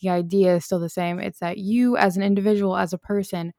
the 0.00 0.10
idea 0.10 0.56
is 0.56 0.64
still 0.64 0.80
the 0.80 0.88
same. 0.88 1.20
It's 1.20 1.40
that 1.40 1.58
you, 1.58 1.96
as 1.96 2.16
an 2.16 2.22
individual, 2.22 2.76
as 2.76 2.92
a 2.92 2.98
person, 2.98 3.52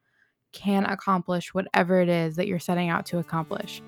can 0.53 0.85
accomplish 0.85 1.53
whatever 1.53 2.01
it 2.01 2.09
is 2.09 2.35
that 2.37 2.47
you're 2.47 2.59
setting 2.59 2.89
out 2.89 3.05
to 3.07 3.19
accomplish. 3.19 3.81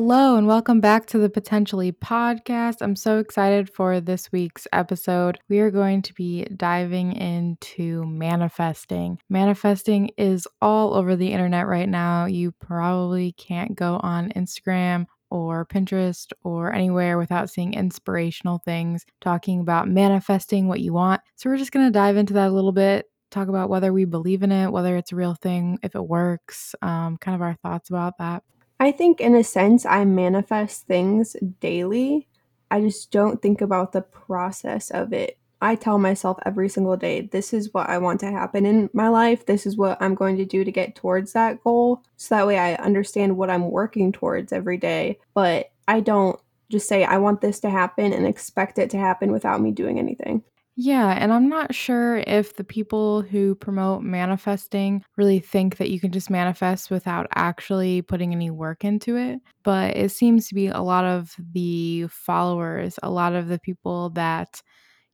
Hello, 0.00 0.36
and 0.36 0.46
welcome 0.46 0.80
back 0.80 1.06
to 1.06 1.18
the 1.18 1.28
Potentially 1.28 1.90
podcast. 1.90 2.76
I'm 2.82 2.94
so 2.94 3.18
excited 3.18 3.68
for 3.68 4.00
this 4.00 4.30
week's 4.30 4.68
episode. 4.72 5.40
We 5.48 5.58
are 5.58 5.72
going 5.72 6.02
to 6.02 6.14
be 6.14 6.44
diving 6.56 7.16
into 7.16 8.04
manifesting. 8.06 9.18
Manifesting 9.28 10.10
is 10.16 10.46
all 10.62 10.94
over 10.94 11.16
the 11.16 11.32
internet 11.32 11.66
right 11.66 11.88
now. 11.88 12.26
You 12.26 12.52
probably 12.52 13.32
can't 13.32 13.74
go 13.74 13.98
on 14.04 14.30
Instagram 14.36 15.06
or 15.30 15.66
Pinterest 15.66 16.30
or 16.44 16.72
anywhere 16.72 17.18
without 17.18 17.50
seeing 17.50 17.74
inspirational 17.74 18.58
things 18.64 19.04
talking 19.20 19.58
about 19.58 19.88
manifesting 19.88 20.68
what 20.68 20.78
you 20.78 20.92
want. 20.92 21.22
So, 21.34 21.50
we're 21.50 21.56
just 21.56 21.72
going 21.72 21.86
to 21.86 21.90
dive 21.90 22.16
into 22.16 22.34
that 22.34 22.50
a 22.50 22.54
little 22.54 22.70
bit. 22.70 23.06
Talk 23.32 23.48
about 23.48 23.68
whether 23.68 23.92
we 23.92 24.04
believe 24.04 24.44
in 24.44 24.52
it, 24.52 24.70
whether 24.70 24.96
it's 24.96 25.10
a 25.10 25.16
real 25.16 25.34
thing, 25.34 25.80
if 25.82 25.96
it 25.96 26.06
works, 26.06 26.76
um, 26.82 27.16
kind 27.16 27.34
of 27.34 27.42
our 27.42 27.56
thoughts 27.64 27.90
about 27.90 28.18
that. 28.18 28.44
I 28.80 28.92
think, 28.92 29.20
in 29.20 29.34
a 29.34 29.42
sense, 29.42 29.84
I 29.84 30.04
manifest 30.04 30.86
things 30.86 31.36
daily. 31.60 32.28
I 32.70 32.80
just 32.80 33.10
don't 33.10 33.42
think 33.42 33.60
about 33.60 33.92
the 33.92 34.02
process 34.02 34.90
of 34.90 35.12
it. 35.12 35.38
I 35.60 35.74
tell 35.74 35.98
myself 35.98 36.38
every 36.46 36.68
single 36.68 36.96
day, 36.96 37.22
this 37.22 37.52
is 37.52 37.74
what 37.74 37.88
I 37.88 37.98
want 37.98 38.20
to 38.20 38.30
happen 38.30 38.64
in 38.64 38.88
my 38.92 39.08
life. 39.08 39.46
This 39.46 39.66
is 39.66 39.76
what 39.76 40.00
I'm 40.00 40.14
going 40.14 40.36
to 40.36 40.44
do 40.44 40.62
to 40.62 40.70
get 40.70 40.94
towards 40.94 41.32
that 41.32 41.62
goal. 41.64 42.04
So 42.16 42.36
that 42.36 42.46
way 42.46 42.58
I 42.58 42.74
understand 42.74 43.36
what 43.36 43.50
I'm 43.50 43.70
working 43.70 44.12
towards 44.12 44.52
every 44.52 44.76
day. 44.76 45.18
But 45.34 45.72
I 45.88 45.98
don't 45.98 46.38
just 46.70 46.86
say, 46.86 47.02
I 47.02 47.18
want 47.18 47.40
this 47.40 47.58
to 47.60 47.70
happen 47.70 48.12
and 48.12 48.26
expect 48.26 48.78
it 48.78 48.90
to 48.90 48.98
happen 48.98 49.32
without 49.32 49.60
me 49.60 49.72
doing 49.72 49.98
anything. 49.98 50.44
Yeah, 50.80 51.08
and 51.18 51.32
I'm 51.32 51.48
not 51.48 51.74
sure 51.74 52.18
if 52.18 52.54
the 52.54 52.62
people 52.62 53.22
who 53.22 53.56
promote 53.56 54.02
manifesting 54.02 55.02
really 55.16 55.40
think 55.40 55.76
that 55.78 55.90
you 55.90 55.98
can 55.98 56.12
just 56.12 56.30
manifest 56.30 56.88
without 56.88 57.26
actually 57.34 58.00
putting 58.02 58.32
any 58.32 58.50
work 58.50 58.84
into 58.84 59.16
it. 59.16 59.40
But 59.64 59.96
it 59.96 60.10
seems 60.12 60.46
to 60.48 60.54
be 60.54 60.68
a 60.68 60.80
lot 60.80 61.04
of 61.04 61.34
the 61.52 62.06
followers, 62.10 62.96
a 63.02 63.10
lot 63.10 63.34
of 63.34 63.48
the 63.48 63.58
people 63.58 64.10
that, 64.10 64.62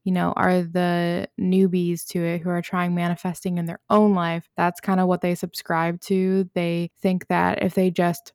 you 0.04 0.12
know, 0.12 0.34
are 0.36 0.62
the 0.62 1.28
newbies 1.40 2.06
to 2.08 2.24
it 2.24 2.42
who 2.42 2.50
are 2.50 2.62
trying 2.62 2.94
manifesting 2.94 3.58
in 3.58 3.66
their 3.66 3.80
own 3.90 4.14
life. 4.14 4.48
That's 4.56 4.80
kind 4.80 5.00
of 5.00 5.08
what 5.08 5.22
they 5.22 5.36
subscribe 5.36 6.00
to. 6.02 6.50
They 6.54 6.90
think 7.00 7.28
that 7.28 7.62
if 7.62 7.74
they 7.74 7.90
just 7.90 8.32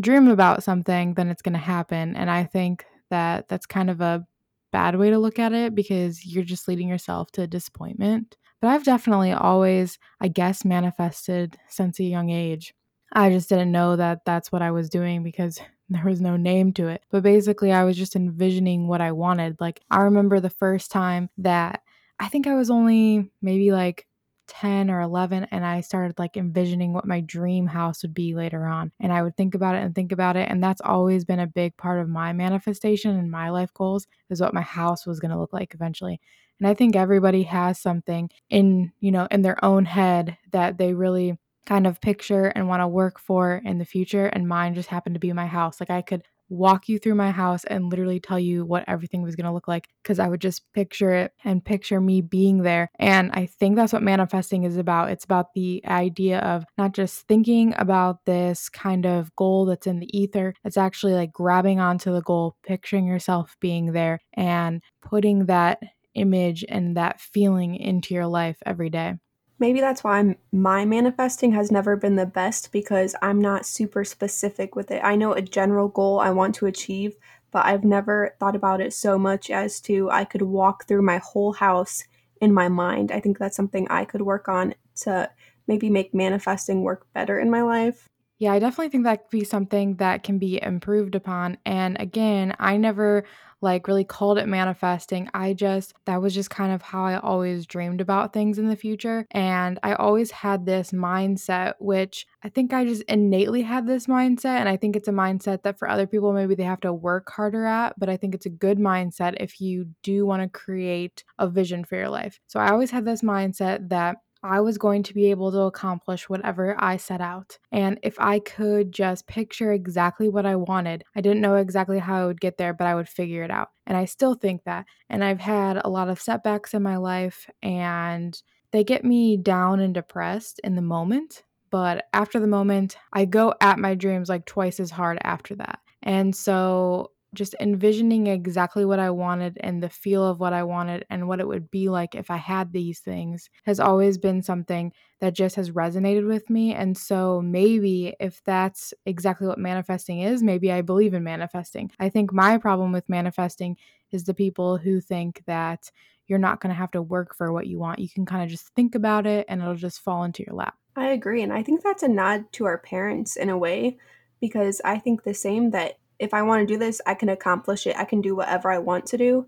dream 0.00 0.28
about 0.28 0.62
something, 0.62 1.14
then 1.14 1.28
it's 1.28 1.42
going 1.42 1.52
to 1.54 1.58
happen. 1.58 2.16
And 2.16 2.30
I 2.30 2.44
think 2.44 2.84
that 3.10 3.48
that's 3.48 3.66
kind 3.66 3.90
of 3.90 4.00
a 4.00 4.26
bad 4.72 4.96
way 4.96 5.10
to 5.10 5.18
look 5.18 5.38
at 5.38 5.52
it 5.52 5.74
because 5.74 6.24
you're 6.24 6.44
just 6.44 6.68
leading 6.68 6.88
yourself 6.88 7.30
to 7.32 7.46
disappointment. 7.46 8.36
But 8.60 8.68
I've 8.68 8.84
definitely 8.84 9.32
always, 9.32 9.98
I 10.20 10.28
guess, 10.28 10.64
manifested 10.64 11.58
since 11.68 11.98
a 11.98 12.04
young 12.04 12.30
age. 12.30 12.74
I 13.12 13.30
just 13.30 13.48
didn't 13.48 13.72
know 13.72 13.96
that 13.96 14.24
that's 14.24 14.52
what 14.52 14.62
I 14.62 14.70
was 14.70 14.90
doing 14.90 15.22
because 15.22 15.58
there 15.88 16.04
was 16.04 16.20
no 16.20 16.36
name 16.36 16.72
to 16.74 16.88
it. 16.88 17.02
But 17.10 17.22
basically, 17.22 17.72
I 17.72 17.84
was 17.84 17.96
just 17.96 18.16
envisioning 18.16 18.86
what 18.86 19.00
I 19.00 19.12
wanted. 19.12 19.56
Like, 19.60 19.80
I 19.90 20.02
remember 20.02 20.38
the 20.40 20.50
first 20.50 20.90
time 20.90 21.30
that 21.38 21.82
I 22.18 22.28
think 22.28 22.46
I 22.46 22.54
was 22.54 22.70
only 22.70 23.30
maybe 23.42 23.72
like 23.72 24.06
10 24.50 24.90
or 24.90 25.00
11 25.00 25.46
and 25.50 25.64
I 25.64 25.80
started 25.80 26.18
like 26.18 26.36
envisioning 26.36 26.92
what 26.92 27.06
my 27.06 27.20
dream 27.20 27.66
house 27.66 28.02
would 28.02 28.12
be 28.12 28.34
later 28.34 28.66
on. 28.66 28.90
And 29.00 29.12
I 29.12 29.22
would 29.22 29.36
think 29.36 29.54
about 29.54 29.76
it 29.76 29.82
and 29.84 29.94
think 29.94 30.12
about 30.12 30.36
it. 30.36 30.48
And 30.50 30.62
that's 30.62 30.80
always 30.80 31.24
been 31.24 31.38
a 31.38 31.46
big 31.46 31.76
part 31.76 32.00
of 32.00 32.08
my 32.08 32.32
manifestation 32.32 33.16
and 33.16 33.30
my 33.30 33.50
life 33.50 33.72
goals 33.72 34.06
is 34.28 34.40
what 34.40 34.52
my 34.52 34.60
house 34.60 35.06
was 35.06 35.20
going 35.20 35.30
to 35.30 35.38
look 35.38 35.52
like 35.52 35.72
eventually. 35.72 36.20
And 36.58 36.66
I 36.68 36.74
think 36.74 36.96
everybody 36.96 37.44
has 37.44 37.80
something 37.80 38.28
in, 38.50 38.92
you 39.00 39.12
know, 39.12 39.28
in 39.30 39.42
their 39.42 39.64
own 39.64 39.84
head 39.84 40.36
that 40.52 40.76
they 40.76 40.92
really 40.94 41.38
kind 41.64 41.86
of 41.86 42.00
picture 42.00 42.46
and 42.46 42.68
want 42.68 42.80
to 42.80 42.88
work 42.88 43.20
for 43.20 43.62
in 43.64 43.78
the 43.78 43.84
future. 43.84 44.26
And 44.26 44.48
mine 44.48 44.74
just 44.74 44.88
happened 44.88 45.14
to 45.14 45.20
be 45.20 45.32
my 45.32 45.46
house. 45.46 45.78
Like 45.78 45.90
I 45.90 46.02
could 46.02 46.24
walk 46.50 46.88
you 46.88 46.98
through 46.98 47.14
my 47.14 47.30
house 47.30 47.64
and 47.64 47.88
literally 47.88 48.20
tell 48.20 48.38
you 48.38 48.64
what 48.64 48.84
everything 48.86 49.22
was 49.22 49.36
going 49.36 49.46
to 49.46 49.52
look 49.52 49.68
like 49.68 49.88
because 50.02 50.18
I 50.18 50.28
would 50.28 50.40
just 50.40 50.70
picture 50.72 51.12
it 51.12 51.32
and 51.44 51.64
picture 51.64 52.00
me 52.00 52.20
being 52.20 52.62
there. 52.62 52.90
And 52.98 53.30
I 53.32 53.46
think 53.46 53.76
that's 53.76 53.92
what 53.92 54.02
manifesting 54.02 54.64
is 54.64 54.76
about. 54.76 55.10
It's 55.10 55.24
about 55.24 55.54
the 55.54 55.82
idea 55.86 56.40
of 56.40 56.64
not 56.76 56.92
just 56.92 57.26
thinking 57.28 57.72
about 57.78 58.24
this 58.26 58.68
kind 58.68 59.06
of 59.06 59.34
goal 59.36 59.64
that's 59.64 59.86
in 59.86 60.00
the 60.00 60.18
ether, 60.18 60.54
it's 60.64 60.76
actually 60.76 61.14
like 61.14 61.32
grabbing 61.32 61.80
onto 61.80 62.12
the 62.12 62.22
goal, 62.22 62.56
picturing 62.64 63.06
yourself 63.06 63.56
being 63.60 63.92
there, 63.92 64.20
and 64.34 64.82
putting 65.02 65.46
that 65.46 65.80
image 66.14 66.64
and 66.68 66.96
that 66.96 67.20
feeling 67.20 67.76
into 67.76 68.14
your 68.14 68.26
life 68.26 68.58
every 68.66 68.90
day. 68.90 69.14
Maybe 69.60 69.80
that's 69.80 70.02
why 70.02 70.36
my 70.52 70.86
manifesting 70.86 71.52
has 71.52 71.70
never 71.70 71.94
been 71.94 72.16
the 72.16 72.24
best 72.24 72.72
because 72.72 73.14
I'm 73.20 73.42
not 73.42 73.66
super 73.66 74.04
specific 74.04 74.74
with 74.74 74.90
it. 74.90 75.02
I 75.04 75.16
know 75.16 75.34
a 75.34 75.42
general 75.42 75.88
goal 75.88 76.18
I 76.18 76.30
want 76.30 76.54
to 76.56 76.66
achieve, 76.66 77.16
but 77.50 77.66
I've 77.66 77.84
never 77.84 78.34
thought 78.40 78.56
about 78.56 78.80
it 78.80 78.94
so 78.94 79.18
much 79.18 79.50
as 79.50 79.78
to 79.82 80.10
I 80.10 80.24
could 80.24 80.40
walk 80.40 80.86
through 80.86 81.02
my 81.02 81.18
whole 81.18 81.52
house 81.52 82.04
in 82.40 82.54
my 82.54 82.68
mind. 82.68 83.12
I 83.12 83.20
think 83.20 83.38
that's 83.38 83.54
something 83.54 83.86
I 83.90 84.06
could 84.06 84.22
work 84.22 84.48
on 84.48 84.74
to 85.02 85.30
maybe 85.66 85.90
make 85.90 86.14
manifesting 86.14 86.80
work 86.80 87.06
better 87.12 87.38
in 87.38 87.50
my 87.50 87.60
life. 87.60 88.08
Yeah, 88.40 88.52
I 88.54 88.58
definitely 88.58 88.88
think 88.88 89.04
that 89.04 89.24
could 89.24 89.30
be 89.38 89.44
something 89.44 89.96
that 89.96 90.22
can 90.22 90.38
be 90.38 90.62
improved 90.62 91.14
upon. 91.14 91.58
And 91.66 92.00
again, 92.00 92.56
I 92.58 92.78
never 92.78 93.24
like 93.60 93.86
really 93.86 94.04
called 94.04 94.38
it 94.38 94.48
manifesting. 94.48 95.28
I 95.34 95.52
just, 95.52 95.92
that 96.06 96.22
was 96.22 96.32
just 96.32 96.48
kind 96.48 96.72
of 96.72 96.80
how 96.80 97.04
I 97.04 97.18
always 97.18 97.66
dreamed 97.66 98.00
about 98.00 98.32
things 98.32 98.58
in 98.58 98.68
the 98.68 98.76
future. 98.76 99.26
And 99.32 99.78
I 99.82 99.92
always 99.92 100.30
had 100.30 100.64
this 100.64 100.92
mindset, 100.92 101.74
which 101.80 102.26
I 102.42 102.48
think 102.48 102.72
I 102.72 102.86
just 102.86 103.02
innately 103.02 103.60
had 103.60 103.86
this 103.86 104.06
mindset. 104.06 104.58
And 104.58 104.70
I 104.70 104.78
think 104.78 104.96
it's 104.96 105.08
a 105.08 105.12
mindset 105.12 105.62
that 105.64 105.78
for 105.78 105.86
other 105.90 106.06
people, 106.06 106.32
maybe 106.32 106.54
they 106.54 106.62
have 106.64 106.80
to 106.80 106.94
work 106.94 107.30
harder 107.30 107.66
at. 107.66 107.92
But 107.98 108.08
I 108.08 108.16
think 108.16 108.34
it's 108.34 108.46
a 108.46 108.50
good 108.50 108.78
mindset 108.78 109.34
if 109.38 109.60
you 109.60 109.88
do 110.02 110.24
want 110.24 110.42
to 110.42 110.48
create 110.48 111.24
a 111.38 111.46
vision 111.46 111.84
for 111.84 111.96
your 111.96 112.08
life. 112.08 112.40
So 112.46 112.58
I 112.58 112.70
always 112.70 112.90
had 112.90 113.04
this 113.04 113.20
mindset 113.20 113.90
that 113.90 114.16
I 114.42 114.60
was 114.60 114.78
going 114.78 115.02
to 115.04 115.14
be 115.14 115.30
able 115.30 115.52
to 115.52 115.60
accomplish 115.62 116.28
whatever 116.28 116.74
I 116.78 116.96
set 116.96 117.20
out. 117.20 117.58
And 117.72 117.98
if 118.02 118.18
I 118.18 118.38
could 118.38 118.92
just 118.92 119.26
picture 119.26 119.72
exactly 119.72 120.28
what 120.28 120.46
I 120.46 120.56
wanted, 120.56 121.04
I 121.14 121.20
didn't 121.20 121.42
know 121.42 121.56
exactly 121.56 121.98
how 121.98 122.22
I 122.22 122.26
would 122.26 122.40
get 122.40 122.56
there, 122.56 122.72
but 122.72 122.86
I 122.86 122.94
would 122.94 123.08
figure 123.08 123.42
it 123.42 123.50
out. 123.50 123.70
And 123.86 123.96
I 123.96 124.04
still 124.06 124.34
think 124.34 124.64
that. 124.64 124.86
And 125.08 125.22
I've 125.22 125.40
had 125.40 125.80
a 125.84 125.90
lot 125.90 126.08
of 126.08 126.20
setbacks 126.20 126.74
in 126.74 126.82
my 126.82 126.96
life, 126.96 127.48
and 127.62 128.40
they 128.72 128.84
get 128.84 129.04
me 129.04 129.36
down 129.36 129.80
and 129.80 129.92
depressed 129.92 130.60
in 130.64 130.74
the 130.74 130.82
moment. 130.82 131.44
But 131.70 132.06
after 132.12 132.40
the 132.40 132.46
moment, 132.46 132.96
I 133.12 133.24
go 133.26 133.54
at 133.60 133.78
my 133.78 133.94
dreams 133.94 134.28
like 134.28 134.44
twice 134.46 134.80
as 134.80 134.90
hard 134.90 135.18
after 135.22 135.54
that. 135.56 135.80
And 136.02 136.34
so 136.34 137.12
just 137.34 137.54
envisioning 137.60 138.26
exactly 138.26 138.84
what 138.84 138.98
I 138.98 139.10
wanted 139.10 139.58
and 139.60 139.82
the 139.82 139.88
feel 139.88 140.26
of 140.26 140.40
what 140.40 140.52
I 140.52 140.62
wanted 140.64 141.04
and 141.10 141.28
what 141.28 141.40
it 141.40 141.46
would 141.46 141.70
be 141.70 141.88
like 141.88 142.14
if 142.14 142.30
I 142.30 142.36
had 142.36 142.72
these 142.72 143.00
things 143.00 143.48
has 143.64 143.78
always 143.78 144.18
been 144.18 144.42
something 144.42 144.92
that 145.20 145.34
just 145.34 145.56
has 145.56 145.70
resonated 145.70 146.26
with 146.26 146.50
me. 146.50 146.74
And 146.74 146.96
so 146.96 147.40
maybe 147.40 148.14
if 148.18 148.42
that's 148.44 148.92
exactly 149.06 149.46
what 149.46 149.58
manifesting 149.58 150.20
is, 150.20 150.42
maybe 150.42 150.72
I 150.72 150.82
believe 150.82 151.14
in 151.14 151.22
manifesting. 151.22 151.90
I 152.00 152.08
think 152.08 152.32
my 152.32 152.58
problem 152.58 152.90
with 152.90 153.08
manifesting 153.08 153.76
is 154.10 154.24
the 154.24 154.34
people 154.34 154.76
who 154.76 155.00
think 155.00 155.42
that 155.46 155.90
you're 156.26 156.38
not 156.38 156.60
going 156.60 156.70
to 156.70 156.78
have 156.78 156.90
to 156.92 157.02
work 157.02 157.34
for 157.36 157.52
what 157.52 157.66
you 157.66 157.78
want. 157.78 157.98
You 157.98 158.08
can 158.08 158.26
kind 158.26 158.42
of 158.42 158.48
just 158.48 158.68
think 158.74 158.94
about 158.94 159.26
it 159.26 159.46
and 159.48 159.60
it'll 159.60 159.74
just 159.74 160.00
fall 160.00 160.24
into 160.24 160.44
your 160.44 160.54
lap. 160.54 160.74
I 160.96 161.08
agree. 161.08 161.42
And 161.42 161.52
I 161.52 161.62
think 161.62 161.82
that's 161.82 162.02
a 162.02 162.08
nod 162.08 162.52
to 162.52 162.64
our 162.64 162.78
parents 162.78 163.36
in 163.36 163.50
a 163.50 163.58
way 163.58 163.98
because 164.40 164.80
I 164.84 164.98
think 164.98 165.22
the 165.22 165.34
same 165.34 165.70
that 165.70 165.98
if 166.20 166.34
I 166.34 166.42
want 166.42 166.60
to 166.60 166.72
do 166.72 166.78
this, 166.78 167.00
I 167.06 167.14
can 167.14 167.30
accomplish 167.30 167.86
it. 167.86 167.96
I 167.96 168.04
can 168.04 168.20
do 168.20 168.36
whatever 168.36 168.70
I 168.70 168.78
want 168.78 169.06
to 169.06 169.18
do. 169.18 169.46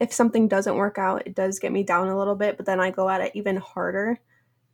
If 0.00 0.12
something 0.12 0.48
doesn't 0.48 0.76
work 0.76 0.98
out, 0.98 1.26
it 1.26 1.34
does 1.34 1.58
get 1.58 1.72
me 1.72 1.82
down 1.82 2.08
a 2.08 2.18
little 2.18 2.34
bit, 2.34 2.56
but 2.56 2.66
then 2.66 2.80
I 2.80 2.90
go 2.90 3.08
at 3.08 3.20
it 3.20 3.32
even 3.34 3.56
harder. 3.56 4.18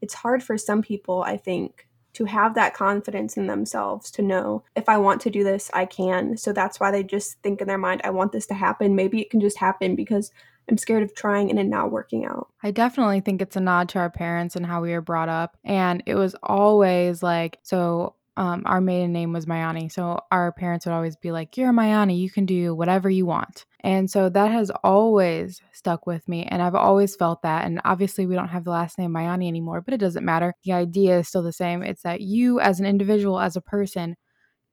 It's 0.00 0.14
hard 0.14 0.42
for 0.42 0.56
some 0.56 0.82
people, 0.82 1.22
I 1.22 1.36
think, 1.36 1.88
to 2.14 2.24
have 2.26 2.54
that 2.54 2.74
confidence 2.74 3.36
in 3.36 3.46
themselves 3.46 4.10
to 4.12 4.22
know 4.22 4.64
if 4.76 4.88
I 4.88 4.98
want 4.98 5.20
to 5.22 5.30
do 5.30 5.42
this, 5.42 5.70
I 5.72 5.86
can. 5.86 6.36
So 6.36 6.52
that's 6.52 6.78
why 6.78 6.90
they 6.90 7.02
just 7.02 7.40
think 7.42 7.60
in 7.60 7.68
their 7.68 7.78
mind, 7.78 8.02
I 8.04 8.10
want 8.10 8.32
this 8.32 8.46
to 8.46 8.54
happen. 8.54 8.94
Maybe 8.94 9.20
it 9.20 9.30
can 9.30 9.40
just 9.40 9.58
happen 9.58 9.96
because 9.96 10.30
I'm 10.68 10.78
scared 10.78 11.02
of 11.02 11.14
trying 11.14 11.50
and 11.50 11.58
it 11.58 11.64
not 11.64 11.90
working 11.90 12.24
out. 12.24 12.48
I 12.62 12.70
definitely 12.70 13.20
think 13.20 13.42
it's 13.42 13.56
a 13.56 13.60
nod 13.60 13.88
to 13.90 13.98
our 13.98 14.10
parents 14.10 14.54
and 14.54 14.66
how 14.66 14.82
we 14.82 14.92
were 14.92 15.00
brought 15.00 15.28
up. 15.28 15.56
And 15.64 16.02
it 16.06 16.14
was 16.14 16.36
always 16.42 17.22
like, 17.22 17.58
so 17.62 18.14
um, 18.36 18.62
our 18.64 18.80
maiden 18.80 19.12
name 19.12 19.32
was 19.32 19.46
Mayani. 19.46 19.92
So 19.92 20.18
our 20.30 20.52
parents 20.52 20.86
would 20.86 20.92
always 20.92 21.16
be 21.16 21.32
like, 21.32 21.56
You're 21.56 21.72
Mayani, 21.72 22.18
you 22.18 22.30
can 22.30 22.46
do 22.46 22.74
whatever 22.74 23.10
you 23.10 23.26
want. 23.26 23.66
And 23.80 24.10
so 24.10 24.28
that 24.28 24.50
has 24.50 24.70
always 24.82 25.60
stuck 25.72 26.06
with 26.06 26.26
me. 26.28 26.44
And 26.44 26.62
I've 26.62 26.74
always 26.74 27.14
felt 27.16 27.42
that. 27.42 27.64
And 27.64 27.80
obviously, 27.84 28.26
we 28.26 28.34
don't 28.34 28.48
have 28.48 28.64
the 28.64 28.70
last 28.70 28.98
name 28.98 29.12
Mayani 29.12 29.48
anymore, 29.48 29.80
but 29.80 29.92
it 29.92 29.98
doesn't 29.98 30.24
matter. 30.24 30.54
The 30.64 30.72
idea 30.72 31.18
is 31.18 31.28
still 31.28 31.42
the 31.42 31.52
same. 31.52 31.82
It's 31.82 32.02
that 32.02 32.20
you, 32.20 32.60
as 32.60 32.80
an 32.80 32.86
individual, 32.86 33.38
as 33.38 33.56
a 33.56 33.60
person, 33.60 34.16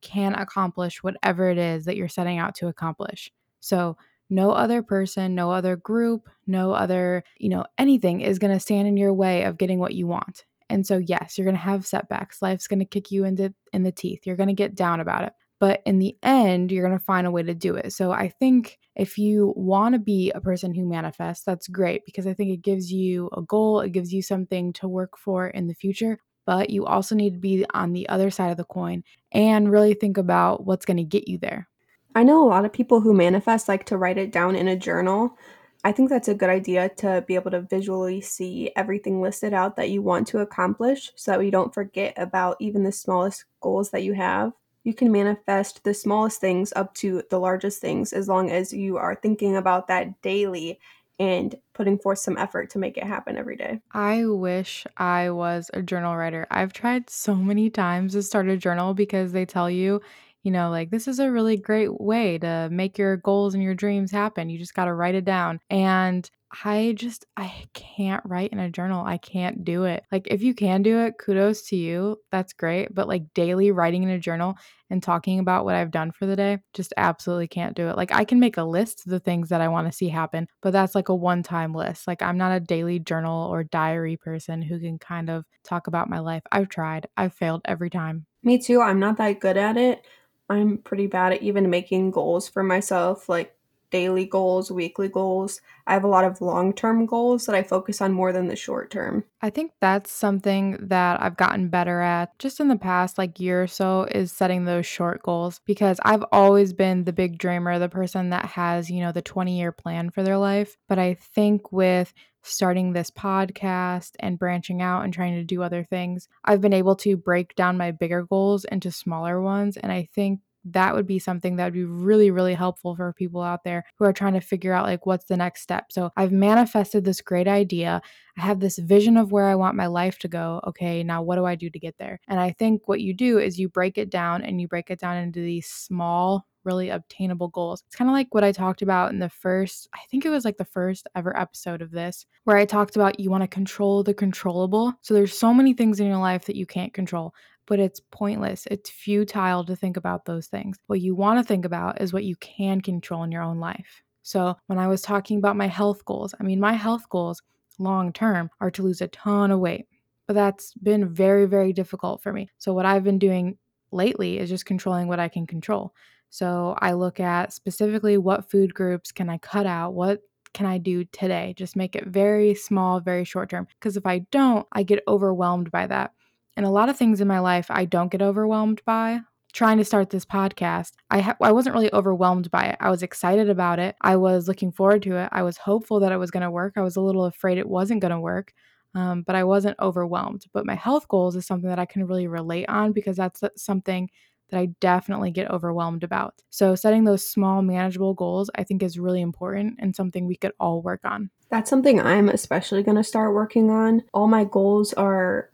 can 0.02 0.34
accomplish 0.36 1.04
whatever 1.04 1.50
it 1.50 1.58
is 1.58 1.86
that 1.86 1.98
you're 1.98 2.08
setting 2.08 2.38
out 2.38 2.56
to 2.56 2.68
accomplish. 2.68 3.32
So 3.60 3.98
no 4.30 4.52
other 4.52 4.84
person, 4.84 5.36
no 5.36 5.52
other 5.52 5.76
group, 5.76 6.30
no 6.48 6.72
other, 6.72 7.24
you 7.38 7.50
know, 7.50 7.66
anything 7.78 8.22
is 8.22 8.40
going 8.40 8.54
to 8.54 8.60
stand 8.60 8.88
in 8.88 8.96
your 8.96 9.14
way 9.14 9.44
of 9.44 9.58
getting 9.58 9.80
what 9.80 9.96
you 9.96 10.08
want. 10.08 10.46
And 10.70 10.86
so 10.86 10.98
yes, 10.98 11.38
you're 11.38 11.46
going 11.46 11.56
to 11.56 11.62
have 11.62 11.86
setbacks. 11.86 12.42
Life's 12.42 12.68
going 12.68 12.80
to 12.80 12.86
kick 12.86 13.12
you 13.12 13.26
into 13.26 13.54
in 13.74 13.84
the 13.84 13.92
teeth. 13.92 14.22
You're 14.26 14.36
going 14.36 14.48
to 14.48 14.54
get 14.54 14.76
down 14.76 15.00
about 15.00 15.24
it. 15.24 15.34
But 15.60 15.82
in 15.86 16.00
the 16.00 16.16
end, 16.24 16.72
you're 16.72 16.88
going 16.88 16.98
to 16.98 17.04
find 17.04 17.28
a 17.28 17.32
way 17.32 17.44
to 17.44 17.54
do 17.54 17.76
it. 17.76 17.92
So 17.92 18.12
I 18.12 18.30
think 18.30 18.80
if 18.96 19.18
you 19.18 19.54
want 19.58 19.94
to 19.94 20.00
be 20.00 20.32
a 20.32 20.40
person 20.40 20.74
who 20.74 20.88
manifests, 20.88 21.44
that's 21.44 21.68
great 21.68 22.06
because 22.06 22.26
I 22.26 22.34
think 22.34 22.52
it 22.52 22.62
gives 22.62 22.92
you 22.92 23.30
a 23.36 23.42
goal, 23.42 23.82
it 23.82 23.92
gives 23.92 24.14
you 24.14 24.22
something 24.22 24.72
to 24.74 24.88
work 24.88 25.18
for 25.18 25.48
in 25.48 25.68
the 25.68 25.74
future. 25.74 26.18
But 26.46 26.70
you 26.70 26.86
also 26.86 27.14
need 27.14 27.34
to 27.34 27.40
be 27.40 27.66
on 27.74 27.94
the 27.94 28.08
other 28.10 28.32
side 28.32 28.52
of 28.52 28.58
the 28.58 28.64
coin 28.64 29.04
and 29.32 29.72
really 29.72 29.94
think 29.94 30.18
about 30.18 30.66
what's 30.66 30.86
going 30.86 30.98
to 30.98 31.04
get 31.04 31.28
you 31.28 31.38
there. 31.38 31.68
I 32.16 32.24
know 32.24 32.44
a 32.44 32.50
lot 32.50 32.66
of 32.66 32.74
people 32.74 33.02
who 33.02 33.14
manifest 33.14 33.68
like 33.68 33.86
to 33.88 33.98
write 33.98 34.18
it 34.18 34.32
down 34.32 34.56
in 34.56 34.68
a 34.68 34.76
journal. 34.76 35.38
I 35.84 35.92
think 35.94 36.10
that's 36.10 36.28
a 36.28 36.36
good 36.36 36.50
idea 36.50 36.90
to 36.98 37.24
be 37.26 37.36
able 37.36 37.52
to 37.52 37.62
visually 37.62 38.20
see 38.22 38.72
everything 38.76 39.22
listed 39.22 39.54
out 39.54 39.78
that 39.78 39.90
you 39.90 40.02
want 40.02 40.28
to 40.28 40.40
accomplish 40.40 41.12
so 41.16 41.32
that 41.32 41.44
you 41.44 41.52
don't 41.52 41.74
forget 41.74 42.14
about 42.18 42.58
even 42.60 42.84
the 42.84 42.92
smallest 42.92 43.46
goals 43.62 43.92
that 43.92 44.04
you 44.04 44.14
have. 44.14 44.52
You 44.84 44.94
can 44.94 45.12
manifest 45.12 45.84
the 45.84 45.94
smallest 45.94 46.42
things 46.42 46.74
up 46.76 46.94
to 46.96 47.24
the 47.30 47.40
largest 47.40 47.80
things 47.80 48.12
as 48.12 48.28
long 48.28 48.50
as 48.50 48.74
you 48.74 48.98
are 48.98 49.16
thinking 49.16 49.56
about 49.56 49.88
that 49.88 50.22
daily 50.22 50.80
and 51.18 51.56
putting 51.74 51.98
forth 51.98 52.20
some 52.20 52.38
effort 52.38 52.70
to 52.72 52.80
make 52.80 52.98
it 52.98 53.04
happen 53.04 53.38
every 53.38 53.58
day. 53.58 53.82
I 53.92 54.26
wish 54.26 54.86
I 54.98 55.32
was 55.32 55.70
a 55.74 55.82
journal 55.82 56.16
writer. 56.16 56.48
I've 56.50 56.72
tried 56.72 57.10
so 57.10 57.36
many 57.36 57.70
times 57.70 58.14
to 58.14 58.24
start 58.24 58.48
a 58.48 58.56
journal 58.58 58.94
because 58.94 59.34
they 59.34 59.46
tell 59.46 59.70
you 59.70 60.02
you 60.44 60.52
know, 60.52 60.70
like 60.70 60.90
this 60.90 61.08
is 61.08 61.20
a 61.20 61.32
really 61.32 61.58
great 61.58 62.00
way 62.00 62.38
to 62.40 62.70
make 62.72 62.98
your 62.98 63.18
goals 63.18 63.54
and 63.54 63.64
your 63.64 63.76
dreams 63.76 64.12
happen. 64.12 64.50
You 64.50 64.58
just 64.58 64.74
got 64.74 64.86
to 64.86 64.94
write 64.94 65.16
it 65.16 65.26
down. 65.26 65.60
And 65.70 66.30
I 66.64 66.96
just 66.98 67.26
I 67.38 67.66
can't 67.74 68.24
write 68.26 68.52
in 68.52 68.60
a 68.60 68.72
journal. 68.72 69.06
I 69.06 69.18
can't 69.18 69.64
do 69.64 69.84
it. 69.84 70.04
Like 70.12 70.28
if 70.32 70.42
you 70.42 70.56
can 70.56 70.82
do 70.82 71.00
it, 71.00 71.20
kudos 71.20 71.64
to 71.68 71.76
you. 71.76 72.18
That's 72.32 72.54
great, 72.54 72.94
but 72.94 73.08
like 73.08 73.34
daily 73.36 73.72
writing 73.72 74.02
in 74.04 74.10
a 74.10 74.20
journal 74.20 74.56
and 74.90 75.04
talking 75.04 75.38
about 75.38 75.64
what 75.64 75.76
I've 75.76 75.92
done 75.92 76.12
for 76.12 76.26
the 76.26 76.36
day, 76.36 76.58
just 76.74 76.92
absolutely 76.98 77.48
can't 77.48 77.76
do 77.76 77.88
it. 77.90 77.98
Like 77.98 78.12
I 78.12 78.26
can 78.26 78.40
make 78.40 78.58
a 78.58 78.64
list 78.64 79.06
of 79.06 79.12
the 79.12 79.20
things 79.20 79.50
that 79.50 79.62
I 79.62 79.68
want 79.68 79.88
to 79.88 79.96
see 79.96 80.10
happen, 80.10 80.48
but 80.64 80.72
that's 80.74 80.96
like 80.96 81.10
a 81.10 81.16
one-time 81.16 81.74
list. 81.74 82.08
Like 82.08 82.24
I'm 82.24 82.38
not 82.38 82.56
a 82.56 82.60
daily 82.60 82.98
journal 82.98 83.48
or 83.52 83.64
diary 83.64 84.18
person 84.18 84.64
who 84.64 84.80
can 84.80 84.98
kind 84.98 85.30
of 85.30 85.46
talk 85.64 85.86
about 85.86 86.10
my 86.10 86.20
life. 86.20 86.42
I've 86.52 86.70
tried. 86.70 87.08
I've 87.16 87.34
failed 87.34 87.62
every 87.66 87.92
time. 87.92 88.26
Me 88.42 88.58
too. 88.58 88.82
I'm 88.82 89.00
not 89.00 89.18
that 89.18 89.40
good 89.40 89.58
at 89.58 89.78
it. 89.78 90.04
I'm 90.50 90.80
pretty 90.80 91.08
bad 91.08 91.34
at 91.34 91.42
even 91.44 91.70
making 91.70 92.12
goals 92.12 92.50
for 92.50 92.64
myself, 92.64 93.30
like 93.30 93.56
daily 93.92 94.26
goals, 94.26 94.72
weekly 94.72 95.08
goals. 95.08 95.62
I 95.88 95.94
have 95.94 96.04
a 96.04 96.08
lot 96.08 96.26
of 96.26 96.42
long 96.42 96.74
term 96.74 97.06
goals 97.06 97.46
that 97.46 97.56
I 97.56 97.64
focus 97.64 98.02
on 98.02 98.14
more 98.14 98.32
than 98.32 98.48
the 98.48 98.56
short 98.56 98.92
term. 98.92 99.24
I 99.42 99.50
think 99.50 99.72
that's 99.82 100.12
something 100.12 100.78
that 100.82 101.22
I've 101.22 101.38
gotten 101.38 101.70
better 101.70 102.02
at 102.02 102.38
just 102.40 102.60
in 102.60 102.68
the 102.68 102.76
past 102.76 103.18
like 103.18 103.40
year 103.40 103.64
or 103.64 103.68
so 103.68 104.04
is 104.12 104.32
setting 104.32 104.66
those 104.66 104.86
short 104.86 105.24
goals 105.24 105.62
because 105.66 106.00
I've 106.04 106.26
always 106.32 106.74
been 106.74 107.04
the 107.04 107.14
big 107.14 107.38
dreamer, 107.38 107.80
the 107.80 107.90
person 107.90 108.30
that 108.30 108.46
has, 108.46 108.90
you 108.90 109.02
know, 109.02 109.12
the 109.12 109.22
20 109.22 109.58
year 109.58 109.72
plan 109.72 110.10
for 110.10 110.24
their 110.24 110.38
life. 110.38 110.78
But 110.88 111.00
I 111.00 111.16
think 111.16 111.72
with 111.72 112.14
starting 112.42 112.94
this 112.94 113.12
podcast 113.12 114.12
and 114.20 114.40
branching 114.40 114.82
out 114.82 115.04
and 115.04 115.14
trying 115.14 115.36
to 115.36 115.44
do 115.44 115.62
other 115.62 115.84
things, 115.84 116.28
I've 116.44 116.62
been 116.62 116.74
able 116.74 116.96
to 116.98 117.18
break 117.18 117.56
down 117.56 117.78
my 117.78 117.92
bigger 117.92 118.24
goals 118.24 118.66
into 118.66 118.92
smaller 118.92 119.42
ones. 119.42 119.78
And 119.78 119.92
I 119.92 120.08
think 120.14 120.40
that 120.66 120.96
would 120.96 121.08
be 121.08 121.20
something 121.20 121.56
that 121.56 121.66
would 121.66 121.74
be 121.74 121.86
really 121.86 122.32
really 122.32 122.54
helpful 122.54 122.96
for 122.96 123.14
people 123.14 123.42
out 123.42 123.64
there 123.64 123.84
who 123.98 124.06
are 124.06 124.14
trying 124.14 124.34
to 124.34 124.42
figure 124.42 124.74
out 124.74 124.86
like 124.86 125.06
what's 125.06 125.26
the 125.26 125.38
next 125.38 125.62
step. 125.62 125.92
So 125.92 126.12
i've 126.18 126.32
manifested 126.32 127.06
this 127.06 127.22
great 127.22 127.48
idea. 127.48 128.02
I 128.38 128.42
have 128.42 128.60
this 128.60 128.78
vision 128.78 129.18
of 129.18 129.32
where 129.32 129.48
i 129.48 129.56
want 129.56 129.76
my 129.76 129.88
life 129.88 130.20
to 130.20 130.28
go. 130.28 130.62
Okay 130.68 131.04
now 131.04 131.22
what 131.22 131.36
do 131.36 131.46
i 131.46 131.56
do 131.56 131.70
to 131.70 131.80
get 131.80 131.98
there? 131.98 132.20
And 132.28 132.40
i 132.40 132.52
think 132.52 132.88
what 132.88 133.02
you 133.02 133.14
do 133.14 133.40
is 133.40 133.60
you 133.60 133.70
break 133.70 133.98
it 133.98 134.10
down 134.10 134.42
and 134.42 134.60
you 134.62 134.68
break 134.68 134.90
it 134.90 135.00
down 135.00 135.18
into 135.18 135.42
these 135.42 135.68
small 135.68 136.46
really 136.64 136.90
obtainable 136.90 137.48
goals. 137.48 137.84
It's 137.88 137.96
kind 137.96 138.10
of 138.10 138.14
like 138.14 138.34
what 138.34 138.44
I 138.44 138.52
talked 138.52 138.82
about 138.82 139.12
in 139.12 139.20
the 139.20 139.30
first, 139.30 139.88
I 139.94 140.00
think 140.10 140.26
it 140.26 140.30
was 140.30 140.46
like 140.46 140.58
the 140.58 140.66
first 140.66 141.08
ever 141.16 141.38
episode 141.38 141.82
of 141.82 141.92
this, 141.92 142.26
where 142.44 142.58
I 142.58 142.66
talked 142.66 142.96
about 142.96 143.20
you 143.20 143.30
want 143.30 143.44
to 143.44 143.48
control 143.48 144.04
the 144.04 144.14
controllable. 144.14 144.94
So 145.02 145.14
there's 145.14 145.38
so 145.38 145.54
many 145.54 145.74
things 145.74 146.00
in 146.00 146.08
your 146.08 146.18
life 146.18 146.46
that 146.46 146.56
you 146.56 146.66
can't 146.66 146.94
control 146.94 147.34
but 147.70 147.80
it's 147.80 148.02
pointless. 148.12 148.68
It's 148.72 148.90
futile 148.90 149.64
to 149.64 149.76
think 149.76 149.96
about 149.96 150.26
those 150.26 150.48
things. 150.48 150.78
What 150.88 151.02
you 151.02 151.16
want 151.16 151.40
to 151.40 151.48
think 151.48 151.64
about 151.64 152.02
is 152.02 152.12
what 152.12 152.26
you 152.26 152.36
can 152.38 152.82
control 152.82 153.24
in 153.24 153.32
your 153.32 153.44
own 153.44 153.60
life. 153.60 154.02
So, 154.24 154.58
when 154.66 154.80
I 154.80 154.88
was 154.88 155.02
talking 155.02 155.38
about 155.38 155.56
my 155.56 155.68
health 155.68 156.04
goals, 156.04 156.34
I 156.40 156.44
mean, 156.44 156.60
my 156.60 156.74
health 156.74 157.08
goals 157.10 157.42
long 157.78 158.12
term 158.12 158.50
are 158.60 158.72
to 158.72 158.84
lose 158.84 159.02
a 159.02 159.08
ton 159.08 159.52
of 159.52 159.60
weight, 159.60 159.86
but 160.28 160.34
that's 160.34 160.74
been 160.74 161.14
very, 161.14 161.46
very 161.46 161.72
difficult 161.72 162.22
for 162.22 162.34
me. 162.34 162.50
So, 162.58 162.74
what 162.74 162.86
I've 162.88 163.04
been 163.04 163.20
doing 163.20 163.58
lately 163.92 164.40
is 164.40 164.50
just 164.50 164.66
controlling 164.66 165.08
what 165.08 165.20
I 165.20 165.30
can 165.30 165.48
control. 165.48 165.94
So, 166.32 166.76
I 166.80 166.94
look 166.94 167.20
at 167.20 167.54
specifically 167.54 168.18
what 168.18 168.50
food 168.50 168.74
groups 168.74 169.12
can 169.12 169.30
I 169.30 169.38
cut 169.38 169.68
out? 169.68 169.94
What 169.94 170.22
can 170.54 170.66
I 170.66 170.80
do 170.80 171.06
today? 171.06 171.54
Just 171.56 171.76
make 171.76 171.96
it 171.96 172.08
very 172.08 172.56
small, 172.56 173.00
very 173.00 173.24
short 173.24 173.50
term. 173.52 173.68
Because 173.80 173.96
if 173.96 174.08
I 174.08 174.20
don't, 174.32 174.68
I 174.72 174.82
get 174.82 175.04
overwhelmed 175.08 175.70
by 175.70 175.86
that. 175.88 176.12
And 176.58 176.66
a 176.66 176.70
lot 176.70 176.90
of 176.90 176.98
things 176.98 177.22
in 177.22 177.28
my 177.28 177.40
life 177.40 177.68
I 177.70 177.86
don't 177.86 178.12
get 178.12 178.22
overwhelmed 178.22 178.82
by. 178.86 179.22
Trying 179.52 179.80
to 179.80 179.86
start 179.86 180.12
this 180.12 180.26
podcast, 180.26 180.92
I 181.10 181.22
ha- 181.22 181.38
I 181.42 181.52
wasn't 181.52 181.74
really 181.74 181.92
overwhelmed 181.92 182.52
by 182.52 182.66
it. 182.66 182.78
I 182.80 182.92
was 182.92 183.02
excited 183.02 183.50
about 183.50 183.80
it. 183.80 183.96
I 184.02 184.16
was 184.16 184.48
looking 184.48 184.72
forward 184.72 185.02
to 185.04 185.18
it. 185.18 185.30
I 185.32 185.42
was 185.42 185.58
hopeful 185.58 186.00
that 186.02 186.12
it 186.12 186.18
was 186.18 186.30
going 186.30 186.44
to 186.44 186.52
work. 186.52 186.74
I 186.76 186.82
was 186.82 186.98
a 186.98 187.02
little 187.02 187.26
afraid 187.26 187.58
it 187.58 187.68
wasn't 187.68 188.02
going 188.02 188.12
to 188.12 188.20
work. 188.20 188.54
Um, 188.94 189.24
but 189.24 189.36
I 189.36 189.44
wasn't 189.44 189.80
overwhelmed. 189.80 190.46
But 190.54 190.68
my 190.68 190.76
health 190.76 191.08
goals 191.08 191.36
is 191.36 191.48
something 191.48 191.70
that 191.70 191.80
I 191.80 191.86
can 191.86 192.06
really 192.06 192.28
relate 192.28 192.68
on 192.70 192.92
because 192.92 193.18
that's 193.18 193.42
something 193.56 194.10
that 194.50 194.60
I 194.60 194.68
definitely 194.80 195.32
get 195.32 195.50
overwhelmed 195.52 196.04
about. 196.04 196.36
So, 196.50 196.76
setting 196.76 197.04
those 197.04 197.28
small, 197.28 197.62
manageable 197.62 198.14
goals, 198.14 198.50
I 198.56 198.64
think, 198.64 198.84
is 198.84 199.00
really 199.00 199.22
important 199.22 199.76
and 199.80 199.96
something 199.96 200.26
we 200.26 200.36
could 200.36 200.54
all 200.60 200.82
work 200.82 201.02
on. 201.04 201.30
That's 201.50 201.70
something 201.70 202.00
I'm 202.00 202.30
especially 202.30 202.84
going 202.84 202.98
to 202.98 203.04
start 203.04 203.34
working 203.34 203.70
on. 203.70 204.04
All 204.14 204.28
my 204.28 204.44
goals 204.44 204.94
are 204.94 205.50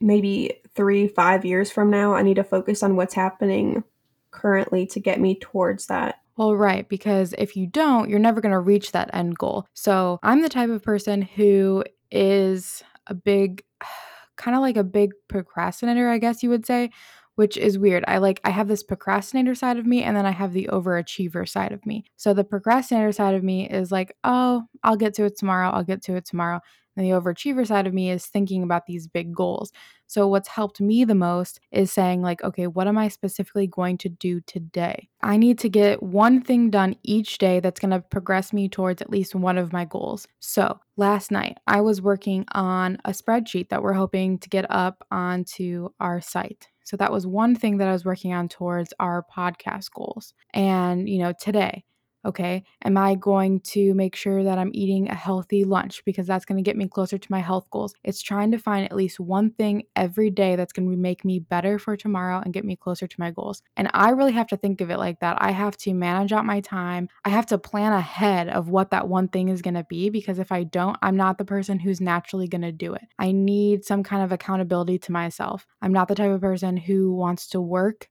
maybe 0.00 0.60
three, 0.74 1.08
five 1.08 1.44
years 1.44 1.70
from 1.70 1.90
now, 1.90 2.14
I 2.14 2.22
need 2.22 2.36
to 2.36 2.44
focus 2.44 2.82
on 2.82 2.96
what's 2.96 3.14
happening 3.14 3.84
currently 4.30 4.86
to 4.86 5.00
get 5.00 5.20
me 5.20 5.38
towards 5.38 5.86
that. 5.86 6.16
Well, 6.36 6.56
right, 6.56 6.88
because 6.88 7.34
if 7.36 7.56
you 7.56 7.66
don't, 7.66 8.08
you're 8.08 8.18
never 8.18 8.40
going 8.40 8.52
to 8.52 8.60
reach 8.60 8.92
that 8.92 9.10
end 9.12 9.36
goal. 9.38 9.66
So 9.74 10.18
I'm 10.22 10.40
the 10.40 10.48
type 10.48 10.70
of 10.70 10.82
person 10.82 11.22
who 11.22 11.84
is 12.10 12.82
a 13.06 13.14
big, 13.14 13.62
kind 14.36 14.56
of 14.56 14.62
like 14.62 14.78
a 14.78 14.84
big 14.84 15.12
procrastinator, 15.28 16.08
I 16.08 16.18
guess 16.18 16.42
you 16.42 16.48
would 16.48 16.64
say, 16.64 16.90
which 17.40 17.56
is 17.56 17.78
weird. 17.78 18.04
I 18.06 18.18
like, 18.18 18.38
I 18.44 18.50
have 18.50 18.68
this 18.68 18.82
procrastinator 18.82 19.54
side 19.54 19.78
of 19.78 19.86
me 19.86 20.02
and 20.02 20.14
then 20.14 20.26
I 20.26 20.30
have 20.30 20.52
the 20.52 20.68
overachiever 20.70 21.48
side 21.48 21.72
of 21.72 21.86
me. 21.86 22.04
So 22.18 22.34
the 22.34 22.44
procrastinator 22.44 23.12
side 23.12 23.34
of 23.34 23.42
me 23.42 23.66
is 23.66 23.90
like, 23.90 24.14
oh, 24.24 24.64
I'll 24.82 24.96
get 24.96 25.14
to 25.14 25.24
it 25.24 25.38
tomorrow. 25.38 25.70
I'll 25.70 25.82
get 25.82 26.02
to 26.02 26.16
it 26.16 26.26
tomorrow. 26.26 26.60
And 26.98 27.06
the 27.06 27.12
overachiever 27.12 27.66
side 27.66 27.86
of 27.86 27.94
me 27.94 28.10
is 28.10 28.26
thinking 28.26 28.62
about 28.62 28.84
these 28.84 29.06
big 29.06 29.34
goals. 29.34 29.72
So, 30.06 30.28
what's 30.28 30.48
helped 30.48 30.82
me 30.82 31.04
the 31.04 31.14
most 31.14 31.60
is 31.70 31.92
saying, 31.92 32.20
like, 32.20 32.42
okay, 32.42 32.66
what 32.66 32.88
am 32.88 32.98
I 32.98 33.08
specifically 33.08 33.68
going 33.68 33.96
to 33.98 34.08
do 34.08 34.40
today? 34.40 35.08
I 35.22 35.36
need 35.36 35.58
to 35.60 35.68
get 35.68 36.02
one 36.02 36.42
thing 36.42 36.68
done 36.68 36.96
each 37.04 37.38
day 37.38 37.60
that's 37.60 37.80
going 37.80 37.92
to 37.92 38.00
progress 38.00 38.52
me 38.52 38.68
towards 38.68 39.00
at 39.00 39.08
least 39.08 39.36
one 39.36 39.56
of 39.56 39.72
my 39.72 39.84
goals. 39.84 40.26
So, 40.40 40.80
last 40.96 41.30
night 41.30 41.58
I 41.66 41.80
was 41.80 42.02
working 42.02 42.44
on 42.52 42.98
a 43.04 43.12
spreadsheet 43.12 43.70
that 43.70 43.82
we're 43.82 43.94
hoping 43.94 44.38
to 44.40 44.48
get 44.50 44.66
up 44.68 45.06
onto 45.10 45.90
our 46.00 46.20
site. 46.20 46.68
So, 46.90 46.96
that 46.96 47.12
was 47.12 47.24
one 47.24 47.54
thing 47.54 47.76
that 47.78 47.86
I 47.88 47.92
was 47.92 48.04
working 48.04 48.32
on 48.32 48.48
towards 48.48 48.92
our 48.98 49.24
podcast 49.32 49.92
goals. 49.92 50.34
And, 50.52 51.08
you 51.08 51.18
know, 51.20 51.32
today, 51.40 51.84
Okay. 52.24 52.64
Am 52.84 52.98
I 52.98 53.14
going 53.14 53.60
to 53.60 53.94
make 53.94 54.14
sure 54.14 54.44
that 54.44 54.58
I'm 54.58 54.70
eating 54.74 55.08
a 55.08 55.14
healthy 55.14 55.64
lunch 55.64 56.04
because 56.04 56.26
that's 56.26 56.44
going 56.44 56.62
to 56.62 56.68
get 56.68 56.76
me 56.76 56.86
closer 56.86 57.16
to 57.16 57.32
my 57.32 57.38
health 57.38 57.66
goals? 57.70 57.94
It's 58.04 58.20
trying 58.20 58.50
to 58.50 58.58
find 58.58 58.84
at 58.84 58.94
least 58.96 59.18
one 59.18 59.52
thing 59.52 59.84
every 59.96 60.28
day 60.28 60.54
that's 60.54 60.72
going 60.74 60.90
to 60.90 60.96
make 60.98 61.24
me 61.24 61.38
better 61.38 61.78
for 61.78 61.96
tomorrow 61.96 62.42
and 62.44 62.52
get 62.52 62.64
me 62.64 62.76
closer 62.76 63.06
to 63.06 63.20
my 63.20 63.30
goals. 63.30 63.62
And 63.76 63.90
I 63.94 64.10
really 64.10 64.32
have 64.32 64.48
to 64.48 64.58
think 64.58 64.82
of 64.82 64.90
it 64.90 64.98
like 64.98 65.20
that. 65.20 65.38
I 65.40 65.52
have 65.52 65.78
to 65.78 65.94
manage 65.94 66.32
out 66.32 66.44
my 66.44 66.60
time. 66.60 67.08
I 67.24 67.30
have 67.30 67.46
to 67.46 67.58
plan 67.58 67.92
ahead 67.94 68.48
of 68.50 68.68
what 68.68 68.90
that 68.90 69.08
one 69.08 69.28
thing 69.28 69.48
is 69.48 69.62
going 69.62 69.74
to 69.74 69.86
be 69.88 70.10
because 70.10 70.38
if 70.38 70.52
I 70.52 70.64
don't, 70.64 70.98
I'm 71.00 71.16
not 71.16 71.38
the 71.38 71.46
person 71.46 71.78
who's 71.78 72.02
naturally 72.02 72.48
going 72.48 72.62
to 72.62 72.72
do 72.72 72.92
it. 72.92 73.04
I 73.18 73.32
need 73.32 73.86
some 73.86 74.02
kind 74.02 74.22
of 74.22 74.30
accountability 74.30 74.98
to 74.98 75.12
myself. 75.12 75.66
I'm 75.80 75.92
not 75.92 76.08
the 76.08 76.14
type 76.14 76.30
of 76.30 76.42
person 76.42 76.76
who 76.76 77.14
wants 77.14 77.48
to 77.48 77.62
work 77.62 78.08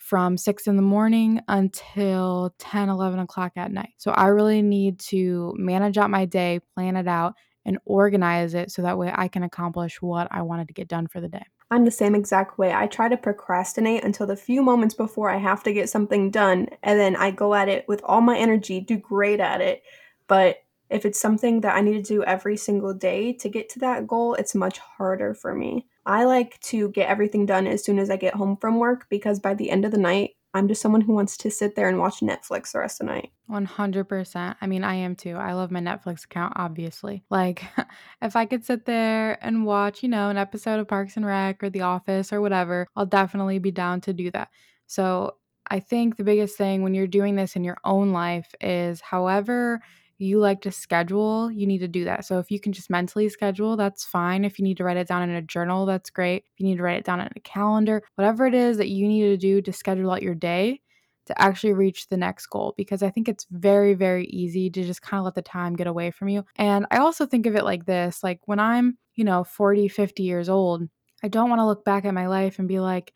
from 0.00 0.36
6 0.36 0.66
in 0.66 0.76
the 0.76 0.82
morning 0.82 1.40
until 1.46 2.54
10, 2.58 2.88
11 2.88 3.20
o'clock 3.20 3.52
at 3.56 3.70
night. 3.70 3.92
So 3.98 4.10
I 4.12 4.28
really 4.28 4.62
need 4.62 4.98
to 5.00 5.54
manage 5.58 5.98
out 5.98 6.10
my 6.10 6.24
day, 6.24 6.60
plan 6.74 6.96
it 6.96 7.06
out, 7.06 7.34
and 7.66 7.78
organize 7.84 8.54
it 8.54 8.72
so 8.72 8.80
that 8.82 8.96
way 8.96 9.12
I 9.14 9.28
can 9.28 9.42
accomplish 9.42 10.00
what 10.00 10.26
I 10.30 10.40
wanted 10.40 10.68
to 10.68 10.74
get 10.74 10.88
done 10.88 11.06
for 11.06 11.20
the 11.20 11.28
day. 11.28 11.44
I'm 11.70 11.84
the 11.84 11.90
same 11.90 12.14
exact 12.14 12.58
way. 12.58 12.72
I 12.72 12.86
try 12.86 13.08
to 13.08 13.16
procrastinate 13.16 14.02
until 14.02 14.26
the 14.26 14.36
few 14.36 14.62
moments 14.62 14.94
before 14.94 15.30
I 15.30 15.36
have 15.36 15.62
to 15.64 15.72
get 15.72 15.90
something 15.90 16.30
done, 16.30 16.68
and 16.82 16.98
then 16.98 17.14
I 17.14 17.30
go 17.30 17.54
at 17.54 17.68
it 17.68 17.86
with 17.86 18.00
all 18.02 18.22
my 18.22 18.38
energy, 18.38 18.80
do 18.80 18.96
great 18.96 19.38
at 19.38 19.60
it. 19.60 19.82
But 20.26 20.56
if 20.90 21.06
it's 21.06 21.20
something 21.20 21.60
that 21.60 21.76
I 21.76 21.80
need 21.80 22.04
to 22.04 22.14
do 22.14 22.24
every 22.24 22.56
single 22.56 22.92
day 22.92 23.32
to 23.34 23.48
get 23.48 23.68
to 23.70 23.78
that 23.80 24.06
goal, 24.06 24.34
it's 24.34 24.54
much 24.54 24.78
harder 24.78 25.34
for 25.34 25.54
me. 25.54 25.86
I 26.04 26.24
like 26.24 26.60
to 26.62 26.88
get 26.90 27.08
everything 27.08 27.46
done 27.46 27.66
as 27.66 27.84
soon 27.84 27.98
as 27.98 28.10
I 28.10 28.16
get 28.16 28.34
home 28.34 28.56
from 28.56 28.78
work 28.78 29.06
because 29.08 29.38
by 29.38 29.54
the 29.54 29.70
end 29.70 29.84
of 29.84 29.92
the 29.92 29.98
night, 29.98 30.32
I'm 30.52 30.66
just 30.66 30.82
someone 30.82 31.00
who 31.00 31.12
wants 31.12 31.36
to 31.38 31.50
sit 31.50 31.76
there 31.76 31.88
and 31.88 31.98
watch 31.98 32.20
Netflix 32.20 32.72
the 32.72 32.80
rest 32.80 33.00
of 33.00 33.06
the 33.06 33.12
night. 33.12 33.30
100%. 33.48 34.56
I 34.60 34.66
mean, 34.66 34.82
I 34.82 34.96
am 34.96 35.14
too. 35.14 35.36
I 35.36 35.52
love 35.52 35.70
my 35.70 35.80
Netflix 35.80 36.24
account, 36.24 36.54
obviously. 36.56 37.22
Like, 37.30 37.62
if 38.22 38.34
I 38.34 38.46
could 38.46 38.64
sit 38.64 38.84
there 38.84 39.38
and 39.44 39.64
watch, 39.64 40.02
you 40.02 40.08
know, 40.08 40.28
an 40.28 40.36
episode 40.36 40.80
of 40.80 40.88
Parks 40.88 41.16
and 41.16 41.24
Rec 41.24 41.62
or 41.62 41.70
The 41.70 41.82
Office 41.82 42.32
or 42.32 42.40
whatever, 42.40 42.88
I'll 42.96 43.06
definitely 43.06 43.60
be 43.60 43.70
down 43.70 44.00
to 44.02 44.12
do 44.12 44.30
that. 44.32 44.48
So, 44.86 45.36
I 45.72 45.78
think 45.78 46.16
the 46.16 46.24
biggest 46.24 46.58
thing 46.58 46.82
when 46.82 46.94
you're 46.94 47.06
doing 47.06 47.36
this 47.36 47.54
in 47.54 47.62
your 47.62 47.76
own 47.84 48.10
life 48.10 48.52
is 48.60 49.00
however 49.00 49.80
you 50.20 50.38
like 50.38 50.60
to 50.62 50.72
schedule, 50.72 51.50
you 51.50 51.66
need 51.66 51.78
to 51.78 51.88
do 51.88 52.04
that. 52.04 52.24
So 52.24 52.38
if 52.38 52.50
you 52.50 52.60
can 52.60 52.72
just 52.72 52.90
mentally 52.90 53.28
schedule, 53.28 53.76
that's 53.76 54.04
fine. 54.04 54.44
If 54.44 54.58
you 54.58 54.64
need 54.64 54.76
to 54.78 54.84
write 54.84 54.96
it 54.96 55.08
down 55.08 55.28
in 55.28 55.34
a 55.34 55.42
journal, 55.42 55.86
that's 55.86 56.10
great. 56.10 56.44
If 56.52 56.60
you 56.60 56.66
need 56.66 56.76
to 56.76 56.82
write 56.82 56.98
it 56.98 57.04
down 57.04 57.20
in 57.20 57.28
a 57.34 57.40
calendar, 57.40 58.02
whatever 58.16 58.46
it 58.46 58.54
is 58.54 58.76
that 58.78 58.88
you 58.88 59.06
need 59.08 59.22
to 59.22 59.36
do 59.36 59.62
to 59.62 59.72
schedule 59.72 60.10
out 60.10 60.22
your 60.22 60.34
day 60.34 60.80
to 61.26 61.40
actually 61.40 61.72
reach 61.72 62.08
the 62.08 62.16
next 62.16 62.46
goal 62.46 62.74
because 62.76 63.02
I 63.02 63.10
think 63.10 63.28
it's 63.28 63.46
very, 63.50 63.94
very 63.94 64.26
easy 64.26 64.68
to 64.70 64.84
just 64.84 65.02
kind 65.02 65.20
of 65.20 65.24
let 65.24 65.34
the 65.34 65.42
time 65.42 65.76
get 65.76 65.86
away 65.86 66.10
from 66.10 66.28
you. 66.28 66.44
And 66.56 66.86
I 66.90 66.98
also 66.98 67.24
think 67.24 67.46
of 67.46 67.54
it 67.54 67.64
like 67.64 67.86
this 67.86 68.22
like 68.22 68.40
when 68.46 68.58
I'm, 68.58 68.98
you 69.14 69.24
know, 69.24 69.44
40, 69.44 69.88
50 69.88 70.22
years 70.22 70.48
old, 70.48 70.88
I 71.22 71.28
don't 71.28 71.48
want 71.48 71.60
to 71.60 71.66
look 71.66 71.84
back 71.84 72.04
at 72.04 72.14
my 72.14 72.26
life 72.26 72.58
and 72.58 72.66
be 72.66 72.80
like, 72.80 73.12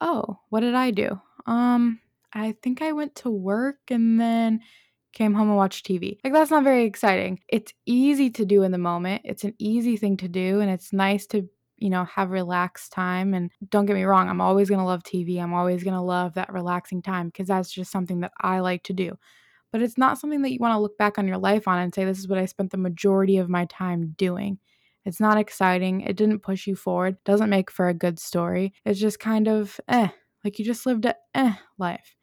oh, 0.00 0.38
what 0.50 0.60
did 0.60 0.74
I 0.74 0.90
do? 0.90 1.20
Um, 1.46 2.00
I 2.32 2.54
think 2.62 2.82
I 2.82 2.92
went 2.92 3.14
to 3.16 3.30
work 3.30 3.78
and 3.90 4.20
then 4.20 4.60
came 5.16 5.34
home 5.34 5.48
and 5.48 5.56
watched 5.56 5.86
TV. 5.86 6.18
Like, 6.22 6.32
that's 6.32 6.50
not 6.50 6.64
very 6.64 6.84
exciting. 6.84 7.40
It's 7.48 7.72
easy 7.86 8.30
to 8.30 8.44
do 8.44 8.62
in 8.62 8.70
the 8.72 8.78
moment, 8.78 9.22
it's 9.24 9.44
an 9.44 9.54
easy 9.58 9.96
thing 9.96 10.16
to 10.18 10.28
do, 10.28 10.60
and 10.60 10.70
it's 10.70 10.92
nice 10.92 11.26
to 11.28 11.48
you 11.78 11.90
know, 11.90 12.04
have 12.04 12.30
relaxed 12.30 12.92
time. 12.92 13.34
And 13.34 13.50
don't 13.68 13.86
get 13.86 13.96
me 13.96 14.04
wrong, 14.04 14.28
I'm 14.28 14.40
always 14.40 14.68
going 14.68 14.80
to 14.80 14.86
love 14.86 15.02
TV. 15.02 15.38
I'm 15.38 15.54
always 15.54 15.84
going 15.84 15.94
to 15.94 16.00
love 16.00 16.34
that 16.34 16.52
relaxing 16.52 17.02
time 17.02 17.28
because 17.28 17.48
that's 17.48 17.70
just 17.70 17.90
something 17.90 18.20
that 18.20 18.32
I 18.40 18.60
like 18.60 18.82
to 18.84 18.92
do. 18.92 19.18
But 19.72 19.82
it's 19.82 19.98
not 19.98 20.18
something 20.18 20.42
that 20.42 20.52
you 20.52 20.58
want 20.60 20.72
to 20.72 20.78
look 20.78 20.96
back 20.96 21.18
on 21.18 21.28
your 21.28 21.38
life 21.38 21.68
on 21.68 21.78
and 21.78 21.94
say, 21.94 22.04
this 22.04 22.18
is 22.18 22.28
what 22.28 22.38
I 22.38 22.46
spent 22.46 22.70
the 22.70 22.78
majority 22.78 23.36
of 23.36 23.50
my 23.50 23.66
time 23.66 24.14
doing. 24.16 24.58
It's 25.04 25.20
not 25.20 25.38
exciting. 25.38 26.00
It 26.00 26.16
didn't 26.16 26.40
push 26.40 26.66
you 26.66 26.76
forward. 26.76 27.22
Doesn't 27.24 27.50
make 27.50 27.70
for 27.70 27.88
a 27.88 27.94
good 27.94 28.18
story. 28.18 28.72
It's 28.84 28.98
just 28.98 29.20
kind 29.20 29.46
of 29.46 29.78
eh, 29.88 30.08
like 30.44 30.58
you 30.58 30.64
just 30.64 30.86
lived 30.86 31.04
a 31.04 31.14
eh 31.34 31.52
life. 31.78 32.15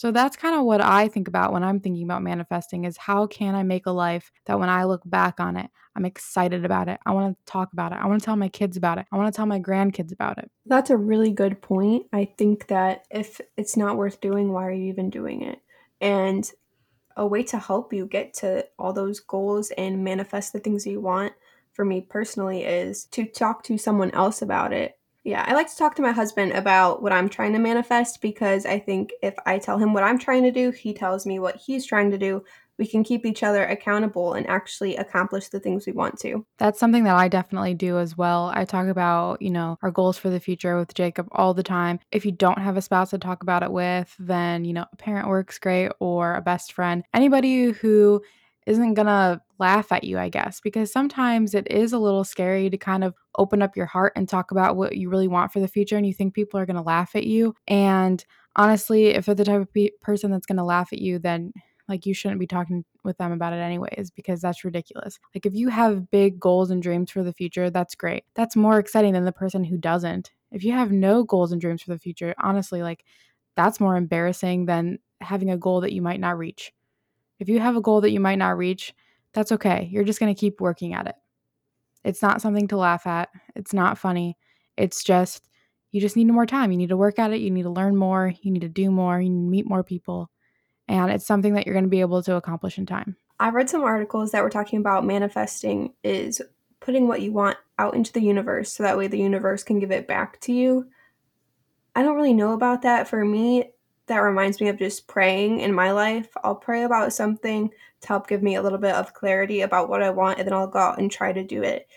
So 0.00 0.10
that's 0.10 0.34
kind 0.34 0.56
of 0.56 0.64
what 0.64 0.80
I 0.80 1.08
think 1.08 1.28
about 1.28 1.52
when 1.52 1.62
I'm 1.62 1.78
thinking 1.78 2.04
about 2.04 2.22
manifesting 2.22 2.86
is 2.86 2.96
how 2.96 3.26
can 3.26 3.54
I 3.54 3.62
make 3.62 3.84
a 3.84 3.90
life 3.90 4.32
that 4.46 4.58
when 4.58 4.70
I 4.70 4.84
look 4.84 5.02
back 5.04 5.38
on 5.38 5.58
it, 5.58 5.70
I'm 5.94 6.06
excited 6.06 6.64
about 6.64 6.88
it. 6.88 6.98
I 7.04 7.10
want 7.10 7.36
to 7.36 7.44
talk 7.44 7.74
about 7.74 7.92
it. 7.92 7.98
I 8.00 8.06
want 8.06 8.18
to 8.18 8.24
tell 8.24 8.36
my 8.36 8.48
kids 8.48 8.78
about 8.78 8.96
it. 8.96 9.04
I 9.12 9.18
want 9.18 9.30
to 9.30 9.36
tell 9.36 9.44
my 9.44 9.60
grandkids 9.60 10.10
about 10.10 10.38
it. 10.38 10.50
That's 10.64 10.88
a 10.88 10.96
really 10.96 11.32
good 11.32 11.60
point. 11.60 12.06
I 12.14 12.24
think 12.38 12.68
that 12.68 13.02
if 13.10 13.42
it's 13.58 13.76
not 13.76 13.98
worth 13.98 14.22
doing, 14.22 14.54
why 14.54 14.68
are 14.68 14.72
you 14.72 14.86
even 14.86 15.10
doing 15.10 15.42
it? 15.42 15.58
And 16.00 16.50
a 17.14 17.26
way 17.26 17.42
to 17.42 17.58
help 17.58 17.92
you 17.92 18.06
get 18.06 18.32
to 18.36 18.66
all 18.78 18.94
those 18.94 19.20
goals 19.20 19.70
and 19.76 20.02
manifest 20.02 20.54
the 20.54 20.60
things 20.60 20.86
you 20.86 21.02
want 21.02 21.34
for 21.74 21.84
me 21.84 22.00
personally 22.00 22.64
is 22.64 23.04
to 23.04 23.26
talk 23.26 23.64
to 23.64 23.76
someone 23.76 24.12
else 24.12 24.40
about 24.40 24.72
it 24.72 24.98
yeah, 25.22 25.44
I 25.46 25.52
like 25.52 25.68
to 25.68 25.76
talk 25.76 25.94
to 25.96 26.02
my 26.02 26.12
husband 26.12 26.52
about 26.52 27.02
what 27.02 27.12
I'm 27.12 27.28
trying 27.28 27.52
to 27.52 27.58
manifest 27.58 28.22
because 28.22 28.64
I 28.64 28.78
think 28.78 29.12
if 29.22 29.34
I 29.44 29.58
tell 29.58 29.76
him 29.76 29.92
what 29.92 30.02
I'm 30.02 30.18
trying 30.18 30.44
to 30.44 30.50
do, 30.50 30.70
he 30.70 30.94
tells 30.94 31.26
me 31.26 31.38
what 31.38 31.56
he's 31.56 31.84
trying 31.84 32.10
to 32.10 32.18
do. 32.18 32.42
We 32.78 32.86
can 32.86 33.04
keep 33.04 33.26
each 33.26 33.42
other 33.42 33.66
accountable 33.66 34.32
and 34.32 34.46
actually 34.46 34.96
accomplish 34.96 35.48
the 35.48 35.60
things 35.60 35.84
we 35.84 35.92
want 35.92 36.18
to. 36.20 36.46
That's 36.56 36.80
something 36.80 37.04
that 37.04 37.16
I 37.16 37.28
definitely 37.28 37.74
do 37.74 37.98
as 37.98 38.16
well. 38.16 38.50
I 38.54 38.64
talk 38.64 38.88
about, 38.88 39.42
you 39.42 39.50
know, 39.50 39.76
our 39.82 39.90
goals 39.90 40.16
for 40.16 40.30
the 40.30 40.40
future 40.40 40.78
with 40.78 40.94
Jacob 40.94 41.28
all 41.32 41.52
the 41.52 41.62
time. 41.62 42.00
If 42.10 42.24
you 42.24 42.32
don't 42.32 42.58
have 42.58 42.78
a 42.78 42.82
spouse 42.82 43.10
to 43.10 43.18
talk 43.18 43.42
about 43.42 43.62
it 43.62 43.70
with, 43.70 44.16
then, 44.18 44.64
you 44.64 44.72
know, 44.72 44.86
a 44.90 44.96
parent 44.96 45.28
works 45.28 45.58
great 45.58 45.92
or 46.00 46.34
a 46.34 46.40
best 46.40 46.72
friend. 46.72 47.04
Anybody 47.12 47.72
who 47.72 48.22
isn't 48.66 48.94
gonna 48.94 49.42
laugh 49.60 49.92
at 49.92 50.04
you, 50.04 50.18
I 50.18 50.28
guess, 50.28 50.60
because 50.60 50.92
sometimes 50.92 51.54
it 51.54 51.70
is 51.70 51.92
a 51.92 51.98
little 51.98 52.24
scary 52.24 52.70
to 52.70 52.76
kind 52.78 53.04
of 53.04 53.14
open 53.38 53.62
up 53.62 53.76
your 53.76 53.86
heart 53.86 54.12
and 54.16 54.28
talk 54.28 54.50
about 54.50 54.76
what 54.76 54.96
you 54.96 55.08
really 55.10 55.28
want 55.28 55.52
for 55.52 55.60
the 55.60 55.68
future 55.68 55.96
and 55.96 56.06
you 56.06 56.14
think 56.14 56.34
people 56.34 56.58
are 56.58 56.66
gonna 56.66 56.82
laugh 56.82 57.14
at 57.14 57.24
you. 57.26 57.54
And 57.68 58.24
honestly, 58.56 59.06
if 59.08 59.26
they're 59.26 59.34
the 59.34 59.44
type 59.44 59.60
of 59.60 59.72
pe- 59.72 59.90
person 60.02 60.30
that's 60.30 60.46
gonna 60.46 60.64
laugh 60.64 60.92
at 60.92 61.00
you, 61.00 61.18
then 61.18 61.52
like 61.88 62.06
you 62.06 62.14
shouldn't 62.14 62.40
be 62.40 62.46
talking 62.46 62.84
with 63.04 63.18
them 63.18 63.32
about 63.32 63.52
it 63.52 63.56
anyways 63.56 64.10
because 64.14 64.40
that's 64.40 64.64
ridiculous. 64.64 65.18
Like 65.34 65.44
if 65.44 65.54
you 65.54 65.68
have 65.68 66.10
big 66.10 66.38
goals 66.40 66.70
and 66.70 66.82
dreams 66.82 67.10
for 67.10 67.22
the 67.22 67.32
future, 67.32 67.68
that's 67.68 67.94
great. 67.94 68.24
That's 68.34 68.56
more 68.56 68.78
exciting 68.78 69.12
than 69.12 69.24
the 69.24 69.32
person 69.32 69.64
who 69.64 69.76
doesn't. 69.76 70.30
If 70.52 70.64
you 70.64 70.72
have 70.72 70.92
no 70.92 71.24
goals 71.24 71.52
and 71.52 71.60
dreams 71.60 71.82
for 71.82 71.90
the 71.90 71.98
future, 71.98 72.34
honestly, 72.38 72.82
like 72.82 73.04
that's 73.56 73.80
more 73.80 73.96
embarrassing 73.96 74.66
than 74.66 74.98
having 75.20 75.50
a 75.50 75.58
goal 75.58 75.80
that 75.82 75.92
you 75.92 76.00
might 76.00 76.20
not 76.20 76.38
reach. 76.38 76.72
If 77.40 77.48
you 77.48 77.58
have 77.60 77.76
a 77.76 77.80
goal 77.80 78.02
that 78.02 78.10
you 78.10 78.20
might 78.20 78.38
not 78.38 78.56
reach, 78.56 78.94
that's 79.32 79.52
okay. 79.52 79.88
You're 79.92 80.04
just 80.04 80.20
going 80.20 80.34
to 80.34 80.38
keep 80.38 80.60
working 80.60 80.94
at 80.94 81.06
it. 81.06 81.14
It's 82.04 82.22
not 82.22 82.40
something 82.40 82.68
to 82.68 82.76
laugh 82.76 83.06
at. 83.06 83.28
It's 83.54 83.72
not 83.72 83.98
funny. 83.98 84.36
It's 84.76 85.04
just, 85.04 85.48
you 85.92 86.00
just 86.00 86.16
need 86.16 86.26
more 86.28 86.46
time. 86.46 86.72
You 86.72 86.78
need 86.78 86.88
to 86.88 86.96
work 86.96 87.18
at 87.18 87.32
it. 87.32 87.40
You 87.40 87.50
need 87.50 87.64
to 87.64 87.70
learn 87.70 87.96
more. 87.96 88.32
You 88.42 88.50
need 88.50 88.62
to 88.62 88.68
do 88.68 88.90
more. 88.90 89.20
You 89.20 89.28
need 89.28 89.46
to 89.46 89.50
meet 89.50 89.68
more 89.68 89.84
people. 89.84 90.30
And 90.88 91.10
it's 91.10 91.26
something 91.26 91.54
that 91.54 91.66
you're 91.66 91.74
going 91.74 91.84
to 91.84 91.90
be 91.90 92.00
able 92.00 92.22
to 92.22 92.36
accomplish 92.36 92.78
in 92.78 92.86
time. 92.86 93.16
I 93.38 93.50
read 93.50 93.70
some 93.70 93.82
articles 93.82 94.32
that 94.32 94.42
were 94.42 94.50
talking 94.50 94.80
about 94.80 95.06
manifesting 95.06 95.94
is 96.02 96.42
putting 96.80 97.06
what 97.06 97.20
you 97.20 97.32
want 97.32 97.58
out 97.78 97.94
into 97.94 98.12
the 98.12 98.20
universe 98.20 98.72
so 98.72 98.82
that 98.82 98.98
way 98.98 99.06
the 99.06 99.18
universe 99.18 99.62
can 99.62 99.78
give 99.78 99.90
it 99.90 100.08
back 100.08 100.40
to 100.40 100.52
you. 100.52 100.88
I 101.94 102.02
don't 102.02 102.16
really 102.16 102.34
know 102.34 102.52
about 102.52 102.82
that. 102.82 103.08
For 103.08 103.24
me, 103.24 103.70
that 104.10 104.18
reminds 104.18 104.60
me 104.60 104.68
of 104.68 104.78
just 104.78 105.06
praying 105.06 105.60
in 105.60 105.72
my 105.72 105.92
life. 105.92 106.28
I'll 106.42 106.56
pray 106.56 106.82
about 106.82 107.12
something 107.12 107.70
to 108.00 108.08
help 108.08 108.28
give 108.28 108.42
me 108.42 108.56
a 108.56 108.62
little 108.62 108.78
bit 108.78 108.94
of 108.94 109.14
clarity 109.14 109.60
about 109.60 109.88
what 109.88 110.02
I 110.02 110.10
want, 110.10 110.38
and 110.38 110.46
then 110.46 110.52
I'll 110.52 110.66
go 110.66 110.80
out 110.80 110.98
and 110.98 111.10
try 111.10 111.32
to 111.32 111.44
do 111.44 111.62
it. 111.62 111.88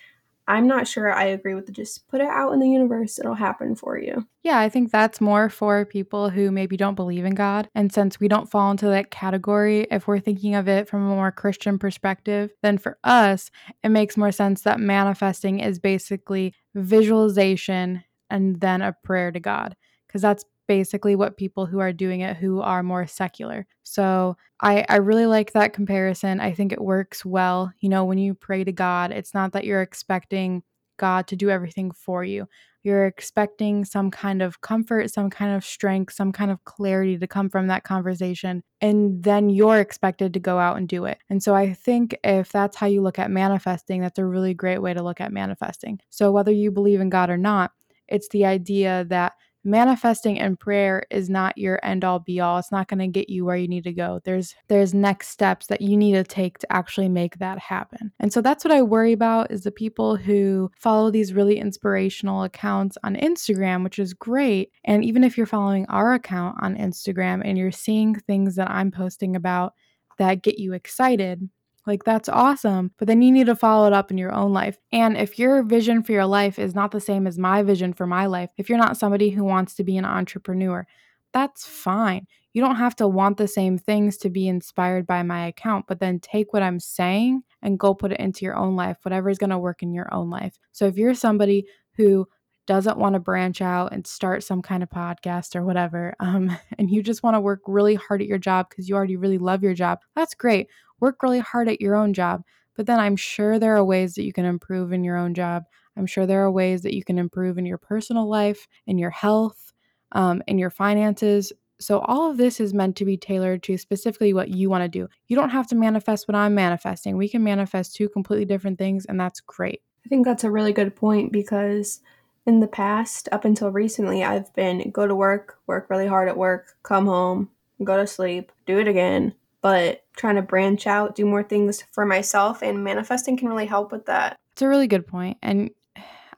I'm 0.47 0.67
not 0.67 0.87
sure 0.87 1.11
I 1.11 1.23
agree 1.25 1.55
with 1.55 1.65
the 1.65 1.71
just 1.71 2.07
put 2.09 2.21
it 2.21 2.27
out 2.27 2.51
in 2.51 2.59
the 2.59 2.69
universe, 2.69 3.17
it'll 3.17 3.33
happen 3.33 3.75
for 3.75 3.97
you. 3.97 4.27
Yeah, 4.43 4.59
I 4.59 4.69
think 4.69 4.91
that's 4.91 5.21
more 5.21 5.49
for 5.49 5.85
people 5.85 6.29
who 6.29 6.51
maybe 6.51 6.77
don't 6.77 6.95
believe 6.95 7.25
in 7.25 7.33
God. 7.33 7.67
And 7.73 7.91
since 7.91 8.19
we 8.19 8.27
don't 8.27 8.51
fall 8.51 8.69
into 8.69 8.87
that 8.87 9.09
category, 9.09 9.87
if 9.89 10.05
we're 10.05 10.19
thinking 10.19 10.53
of 10.53 10.67
it 10.67 10.87
from 10.87 11.03
a 11.03 11.15
more 11.15 11.31
Christian 11.31 11.79
perspective, 11.79 12.51
then 12.61 12.77
for 12.77 12.99
us, 13.03 13.49
it 13.83 13.89
makes 13.89 14.17
more 14.17 14.33
sense 14.33 14.61
that 14.61 14.79
manifesting 14.79 15.61
is 15.61 15.79
basically 15.79 16.53
visualization 16.75 18.03
and 18.29 18.59
then 18.59 18.83
a 18.83 18.95
prayer 19.03 19.31
to 19.31 19.39
God. 19.39 19.75
Because 20.07 20.21
that's 20.21 20.45
basically 20.67 21.15
what 21.15 21.37
people 21.37 21.65
who 21.65 21.79
are 21.79 21.93
doing 21.93 22.21
it 22.21 22.37
who 22.37 22.61
are 22.61 22.83
more 22.83 23.07
secular. 23.07 23.67
So 23.83 24.37
I, 24.61 24.85
I 24.87 24.97
really 24.97 25.25
like 25.25 25.53
that 25.53 25.73
comparison. 25.73 26.39
I 26.39 26.53
think 26.53 26.71
it 26.71 26.81
works 26.81 27.25
well. 27.25 27.73
You 27.79 27.89
know, 27.89 28.05
when 28.05 28.17
you 28.17 28.33
pray 28.33 28.63
to 28.63 28.71
God, 28.71 29.11
it's 29.11 29.33
not 29.33 29.53
that 29.53 29.65
you're 29.65 29.81
expecting 29.81 30.63
God 30.97 31.27
to 31.27 31.35
do 31.35 31.49
everything 31.49 31.91
for 31.91 32.23
you. 32.23 32.47
You're 32.83 33.05
expecting 33.05 33.85
some 33.85 34.11
kind 34.11 34.41
of 34.41 34.59
comfort, 34.61 35.09
some 35.09 35.29
kind 35.29 35.55
of 35.55 35.63
strength, 35.63 36.13
some 36.13 36.33
kind 36.33 36.51
of 36.51 36.63
clarity 36.65 37.17
to 37.17 37.27
come 37.27 37.49
from 37.49 37.67
that 37.67 37.85
conversation. 37.85 38.61
And 38.81 39.23
then 39.23 39.49
you're 39.49 39.79
expected 39.79 40.33
to 40.33 40.39
go 40.39 40.59
out 40.59 40.77
and 40.77 40.87
do 40.87 41.05
it. 41.05 41.17
And 41.29 41.41
so 41.41 41.55
I 41.55 41.73
think 41.73 42.17
if 42.23 42.51
that's 42.51 42.75
how 42.75 42.87
you 42.87 43.01
look 43.01 43.19
at 43.19 43.31
manifesting, 43.31 44.01
that's 44.01 44.19
a 44.19 44.25
really 44.25 44.53
great 44.53 44.79
way 44.79 44.93
to 44.93 45.01
look 45.01 45.21
at 45.21 45.31
manifesting. 45.31 45.99
So 46.09 46.31
whether 46.31 46.51
you 46.51 46.71
believe 46.71 46.99
in 46.99 47.09
God 47.09 47.29
or 47.29 47.37
not, 47.37 47.71
it's 48.09 48.27
the 48.29 48.45
idea 48.45 49.05
that 49.05 49.33
manifesting 49.63 50.39
and 50.39 50.59
prayer 50.59 51.03
is 51.09 51.29
not 51.29 51.57
your 51.57 51.79
end 51.83 52.03
all 52.03 52.19
be 52.19 52.39
all. 52.39 52.57
It's 52.57 52.71
not 52.71 52.87
going 52.87 52.99
to 52.99 53.07
get 53.07 53.29
you 53.29 53.45
where 53.45 53.55
you 53.55 53.67
need 53.67 53.83
to 53.85 53.93
go. 53.93 54.19
There's 54.23 54.55
there's 54.67 54.93
next 54.93 55.29
steps 55.29 55.67
that 55.67 55.81
you 55.81 55.95
need 55.97 56.13
to 56.13 56.23
take 56.23 56.59
to 56.59 56.71
actually 56.71 57.09
make 57.09 57.39
that 57.39 57.59
happen. 57.59 58.11
And 58.19 58.33
so 58.33 58.41
that's 58.41 58.63
what 58.63 58.73
I 58.73 58.81
worry 58.81 59.13
about 59.13 59.51
is 59.51 59.63
the 59.63 59.71
people 59.71 60.15
who 60.15 60.71
follow 60.77 61.11
these 61.11 61.33
really 61.33 61.57
inspirational 61.57 62.43
accounts 62.43 62.97
on 63.03 63.15
Instagram, 63.15 63.83
which 63.83 63.99
is 63.99 64.13
great. 64.13 64.71
And 64.83 65.03
even 65.03 65.23
if 65.23 65.37
you're 65.37 65.45
following 65.45 65.85
our 65.87 66.13
account 66.13 66.57
on 66.61 66.75
Instagram 66.75 67.41
and 67.43 67.57
you're 67.57 67.71
seeing 67.71 68.15
things 68.15 68.55
that 68.55 68.69
I'm 68.69 68.91
posting 68.91 69.35
about 69.35 69.73
that 70.19 70.43
get 70.43 70.59
you 70.59 70.73
excited, 70.73 71.49
like, 71.85 72.03
that's 72.03 72.29
awesome. 72.29 72.91
But 72.97 73.07
then 73.07 73.21
you 73.21 73.31
need 73.31 73.47
to 73.47 73.55
follow 73.55 73.87
it 73.87 73.93
up 73.93 74.09
in 74.11 74.17
your 74.17 74.33
own 74.33 74.53
life. 74.53 74.77
And 74.91 75.17
if 75.17 75.37
your 75.37 75.63
vision 75.63 76.01
for 76.03 76.13
your 76.13 76.25
life 76.25 76.57
is 76.57 76.73
not 76.73 76.91
the 76.91 77.01
same 77.01 77.27
as 77.27 77.37
my 77.37 77.61
vision 77.63 77.93
for 77.93 78.07
my 78.07 78.25
life, 78.25 78.49
if 78.57 78.69
you're 78.69 78.77
not 78.77 78.97
somebody 78.97 79.29
who 79.29 79.43
wants 79.43 79.75
to 79.75 79.83
be 79.83 79.97
an 79.97 80.05
entrepreneur, 80.05 80.85
that's 81.33 81.65
fine. 81.65 82.25
You 82.53 82.61
don't 82.61 82.75
have 82.75 82.95
to 82.97 83.07
want 83.07 83.37
the 83.37 83.47
same 83.47 83.77
things 83.77 84.17
to 84.17 84.29
be 84.29 84.47
inspired 84.47 85.07
by 85.07 85.23
my 85.23 85.47
account, 85.47 85.85
but 85.87 85.99
then 85.99 86.19
take 86.19 86.53
what 86.53 86.61
I'm 86.61 86.79
saying 86.79 87.41
and 87.61 87.79
go 87.79 87.95
put 87.95 88.11
it 88.11 88.19
into 88.19 88.45
your 88.45 88.55
own 88.55 88.75
life, 88.75 88.97
whatever 89.01 89.29
is 89.29 89.39
going 89.39 89.49
to 89.49 89.57
work 89.57 89.81
in 89.81 89.93
your 89.93 90.13
own 90.13 90.29
life. 90.29 90.57
So 90.71 90.85
if 90.85 90.95
you're 90.95 91.15
somebody 91.15 91.65
who 91.95 92.27
doesn't 92.65 92.97
want 92.97 93.13
to 93.13 93.19
branch 93.19 93.61
out 93.61 93.91
and 93.91 94.07
start 94.07 94.43
some 94.43 94.61
kind 94.61 94.83
of 94.83 94.89
podcast 94.89 95.55
or 95.55 95.63
whatever, 95.63 96.15
um, 96.19 96.55
and 96.77 96.89
you 96.89 97.03
just 97.03 97.23
want 97.23 97.35
to 97.35 97.41
work 97.41 97.61
really 97.67 97.95
hard 97.95 98.21
at 98.21 98.27
your 98.27 98.37
job 98.37 98.69
because 98.69 98.87
you 98.87 98.95
already 98.95 99.15
really 99.15 99.37
love 99.37 99.63
your 99.63 99.73
job, 99.73 99.99
that's 100.15 100.33
great 100.33 100.67
work 101.03 101.21
really 101.21 101.39
hard 101.39 101.67
at 101.67 101.81
your 101.81 101.95
own 101.95 102.13
job. 102.13 102.43
But 102.75 102.87
then 102.87 102.99
I'm 102.99 103.17
sure 103.17 103.59
there 103.59 103.75
are 103.75 103.83
ways 103.83 104.15
that 104.15 104.23
you 104.23 104.31
can 104.31 104.45
improve 104.45 104.93
in 104.93 105.03
your 105.03 105.17
own 105.17 105.33
job. 105.33 105.63
I'm 105.97 106.07
sure 106.07 106.25
there 106.25 106.43
are 106.43 106.51
ways 106.51 106.81
that 106.83 106.95
you 106.95 107.03
can 107.03 107.19
improve 107.19 107.57
in 107.57 107.65
your 107.65 107.77
personal 107.77 108.27
life, 108.27 108.67
in 108.87 108.97
your 108.97 109.11
health, 109.11 109.73
um, 110.13 110.41
in 110.47 110.57
your 110.57 110.69
finances. 110.69 111.51
So, 111.79 111.99
all 111.99 112.31
of 112.31 112.37
this 112.37 112.61
is 112.61 112.73
meant 112.73 112.95
to 112.95 113.05
be 113.05 113.17
tailored 113.17 113.61
to 113.63 113.77
specifically 113.77 114.33
what 114.33 114.49
you 114.49 114.69
want 114.69 114.83
to 114.83 114.87
do. 114.87 115.09
You 115.27 115.35
don't 115.35 115.49
have 115.49 115.67
to 115.67 115.75
manifest 115.75 116.27
what 116.27 116.35
I'm 116.35 116.55
manifesting. 116.55 117.17
We 117.17 117.27
can 117.27 117.43
manifest 117.43 117.95
two 117.95 118.07
completely 118.07 118.45
different 118.45 118.79
things, 118.79 119.05
and 119.05 119.19
that's 119.19 119.41
great. 119.41 119.81
I 120.05 120.09
think 120.09 120.25
that's 120.25 120.45
a 120.45 120.51
really 120.51 120.71
good 120.71 120.95
point 120.95 121.33
because 121.33 121.99
in 122.45 122.59
the 122.59 122.67
past, 122.67 123.29
up 123.31 123.45
until 123.45 123.71
recently, 123.71 124.23
I've 124.23 124.53
been 124.53 124.91
go 124.91 125.07
to 125.07 125.15
work, 125.15 125.57
work 125.67 125.89
really 125.89 126.07
hard 126.07 126.27
at 126.27 126.37
work, 126.37 126.75
come 126.83 127.05
home, 127.05 127.49
go 127.83 127.97
to 127.97 128.07
sleep, 128.07 128.51
do 128.65 128.79
it 128.79 128.87
again, 128.87 129.33
but 129.61 130.03
trying 130.17 130.35
to 130.35 130.41
branch 130.41 130.85
out, 130.87 131.15
do 131.15 131.25
more 131.25 131.43
things 131.43 131.83
for 131.91 132.05
myself, 132.05 132.61
and 132.61 132.83
manifesting 132.83 133.37
can 133.37 133.47
really 133.47 133.65
help 133.65 133.91
with 133.91 134.05
that. 134.05 134.37
It's 134.51 134.61
a 134.61 134.67
really 134.67 134.87
good 134.87 135.07
point. 135.07 135.37
And 135.41 135.71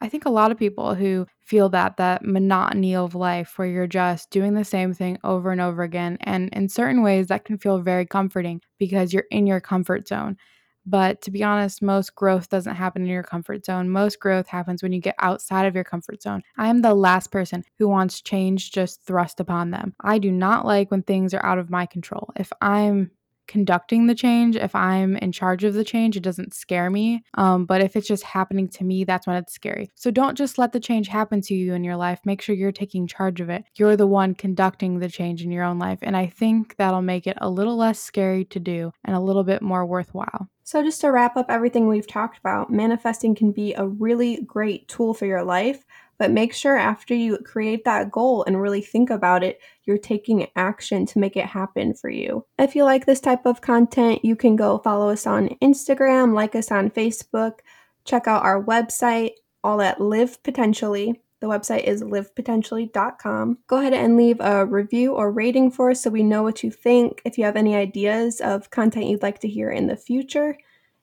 I 0.02 0.10
think 0.10 0.26
a 0.26 0.30
lot 0.30 0.52
of 0.52 0.58
people 0.58 0.94
who 0.94 1.26
feel 1.42 1.70
that 1.70 1.98
that 1.98 2.24
monotony 2.24 2.96
of 2.96 3.16
life 3.16 3.58
where 3.58 3.68
you're 3.68 3.88
just 3.88 4.30
doing 4.30 4.54
the 4.54 4.66
same 4.66 4.94
thing 4.94 5.18
over 5.24 5.52
and 5.52 5.62
over 5.62 5.84
again 5.84 6.18
and 6.22 6.50
in 6.54 6.70
certain 6.70 7.02
ways 7.02 7.28
that 7.28 7.46
can 7.46 7.58
feel 7.58 7.80
very 7.80 8.06
comforting 8.06 8.62
because 8.78 9.14
you're 9.14 9.26
in 9.32 9.48
your 9.48 9.62
comfort 9.62 10.08
zone. 10.08 10.38
But 10.86 11.22
to 11.24 11.32
be 11.32 11.44
honest, 11.44 11.82
most 11.82 12.16
growth 12.16 12.50
doesn't 12.50 12.76
happen 12.76 13.02
in 13.02 13.08
your 13.08 13.24
comfort 13.24 13.66
zone. 13.66 13.90
Most 13.90 14.20
growth 14.20 14.48
happens 14.48 14.84
when 14.84 14.92
you 14.94 15.02
get 15.02 15.16
outside 15.20 15.66
of 15.66 15.76
your 15.76 15.84
comfort 15.84 16.22
zone. 16.22 16.44
I 16.58 16.68
am 16.68 16.82
the 16.82 16.94
last 16.94 17.32
person 17.32 17.64
who 17.80 17.88
wants 17.88 18.22
change 18.22 18.72
just 18.72 19.02
thrust 19.04 19.40
upon 19.40 19.72
them. 19.72 19.96
I 20.02 20.20
do 20.20 20.32
not 20.32 20.66
like 20.66 20.92
when 20.92 21.02
things 21.02 21.34
are 21.34 21.46
out 21.46 21.58
of 21.58 21.70
my 21.70 21.86
control. 21.86 22.30
If 22.36 22.52
I'm 22.62 23.12
conducting 23.48 24.08
the 24.08 24.16
change, 24.16 24.56
if 24.56 24.76
I'm 24.76 25.18
in 25.18 25.32
charge 25.32 25.64
of 25.64 25.74
the 25.74 25.84
change, 25.84 26.16
it 26.18 26.24
doesn't 26.24 26.54
scare 26.54 26.90
me. 26.90 27.24
Um, 27.36 27.66
but 27.66 27.82
if 27.82 27.96
it's 27.96 28.08
just 28.08 28.24
happening 28.24 28.68
to 28.70 28.84
me, 28.84 29.04
that's 29.04 29.28
when 29.28 29.36
it's 29.36 29.54
scary. 29.54 29.90
So 29.96 30.12
don't 30.12 30.38
just 30.38 30.58
let 30.58 30.72
the 30.72 30.80
change 30.80 31.08
happen 31.08 31.42
to 31.42 31.54
you 31.54 31.74
in 31.74 31.84
your 31.84 31.96
life. 31.96 32.20
Make 32.26 32.42
sure 32.42 32.56
you're 32.56 32.72
taking 32.72 33.08
charge 33.08 33.42
of 33.42 33.50
it. 33.50 33.64
You're 33.76 33.98
the 33.98 34.08
one 34.08 34.36
conducting 34.36 35.00
the 35.00 35.10
change 35.10 35.44
in 35.44 35.52
your 35.52 35.64
own 35.64 35.80
life. 35.80 36.00
And 36.02 36.16
I 36.16 36.28
think 36.28 36.76
that'll 36.78 37.02
make 37.02 37.28
it 37.28 37.38
a 37.42 37.50
little 37.50 37.78
less 37.78 38.00
scary 38.00 38.46
to 38.46 38.60
do 38.60 38.92
and 39.04 39.16
a 39.16 39.22
little 39.22 39.44
bit 39.44 39.62
more 39.62 39.86
worthwhile. 39.86 40.50
So, 40.68 40.82
just 40.82 41.00
to 41.02 41.12
wrap 41.12 41.38
up 41.38 41.46
everything 41.50 41.88
we've 41.88 42.08
talked 42.08 42.40
about, 42.40 42.72
manifesting 42.72 43.36
can 43.36 43.52
be 43.52 43.76
a 43.76 43.86
really 43.86 44.42
great 44.42 44.88
tool 44.88 45.14
for 45.14 45.28
your 45.28 45.44
life, 45.44 45.86
but 46.18 46.32
make 46.32 46.54
sure 46.54 46.78
after 46.78 47.14
you 47.14 47.38
create 47.40 47.86
that 47.86 48.12
goal 48.12 48.44
and 48.46 48.62
really 48.62 48.82
think 48.82 49.10
about 49.10 49.44
it, 49.44 49.60
you're 49.84 49.98
taking 49.98 50.48
action 50.56 51.06
to 51.08 51.20
make 51.20 51.36
it 51.36 51.46
happen 51.46 51.94
for 51.94 52.10
you. 52.10 52.46
If 52.58 52.76
you 52.76 52.84
like 52.84 53.06
this 53.06 53.20
type 53.20 53.46
of 53.46 53.62
content, 53.62 54.24
you 54.24 54.36
can 54.36 54.56
go 54.56 54.80
follow 54.80 55.10
us 55.10 55.28
on 55.28 55.50
Instagram, 55.62 56.34
like 56.34 56.56
us 56.56 56.72
on 56.72 56.90
Facebook, 56.90 57.60
check 58.06 58.28
out 58.28 58.44
our 58.44 58.64
website, 58.64 59.32
all 59.64 59.82
at 59.82 60.00
Live 60.00 60.42
Potentially. 60.44 61.22
The 61.42 61.48
website 61.48 61.84
is 61.84 62.02
livepotentially.com. 62.02 63.58
Go 63.68 63.78
ahead 63.78 63.94
and 63.94 64.18
leave 64.18 64.40
a 64.40 64.66
review 64.66 65.14
or 65.14 65.32
rating 65.32 65.70
for 65.70 65.92
us 65.92 66.02
so 66.02 66.10
we 66.10 66.24
know 66.24 66.44
what 66.44 66.64
you 66.64 66.72
think. 66.72 67.22
If 67.26 67.38
you 67.38 67.44
have 67.44 67.58
any 67.58 67.76
ideas 67.76 68.40
of 68.42 68.70
content 68.70 69.08
you'd 69.08 69.22
like 69.22 69.40
to 69.40 69.48
hear 69.48 69.70
in 69.70 69.88
the 69.88 69.98
future, 69.98 70.58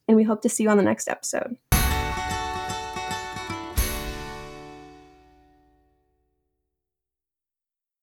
and 0.08 0.16
we 0.16 0.24
hope 0.24 0.42
to 0.42 0.48
see 0.48 0.64
you 0.64 0.70
on 0.70 0.78
the 0.78 0.82
next 0.82 1.08
episode. 1.08 1.56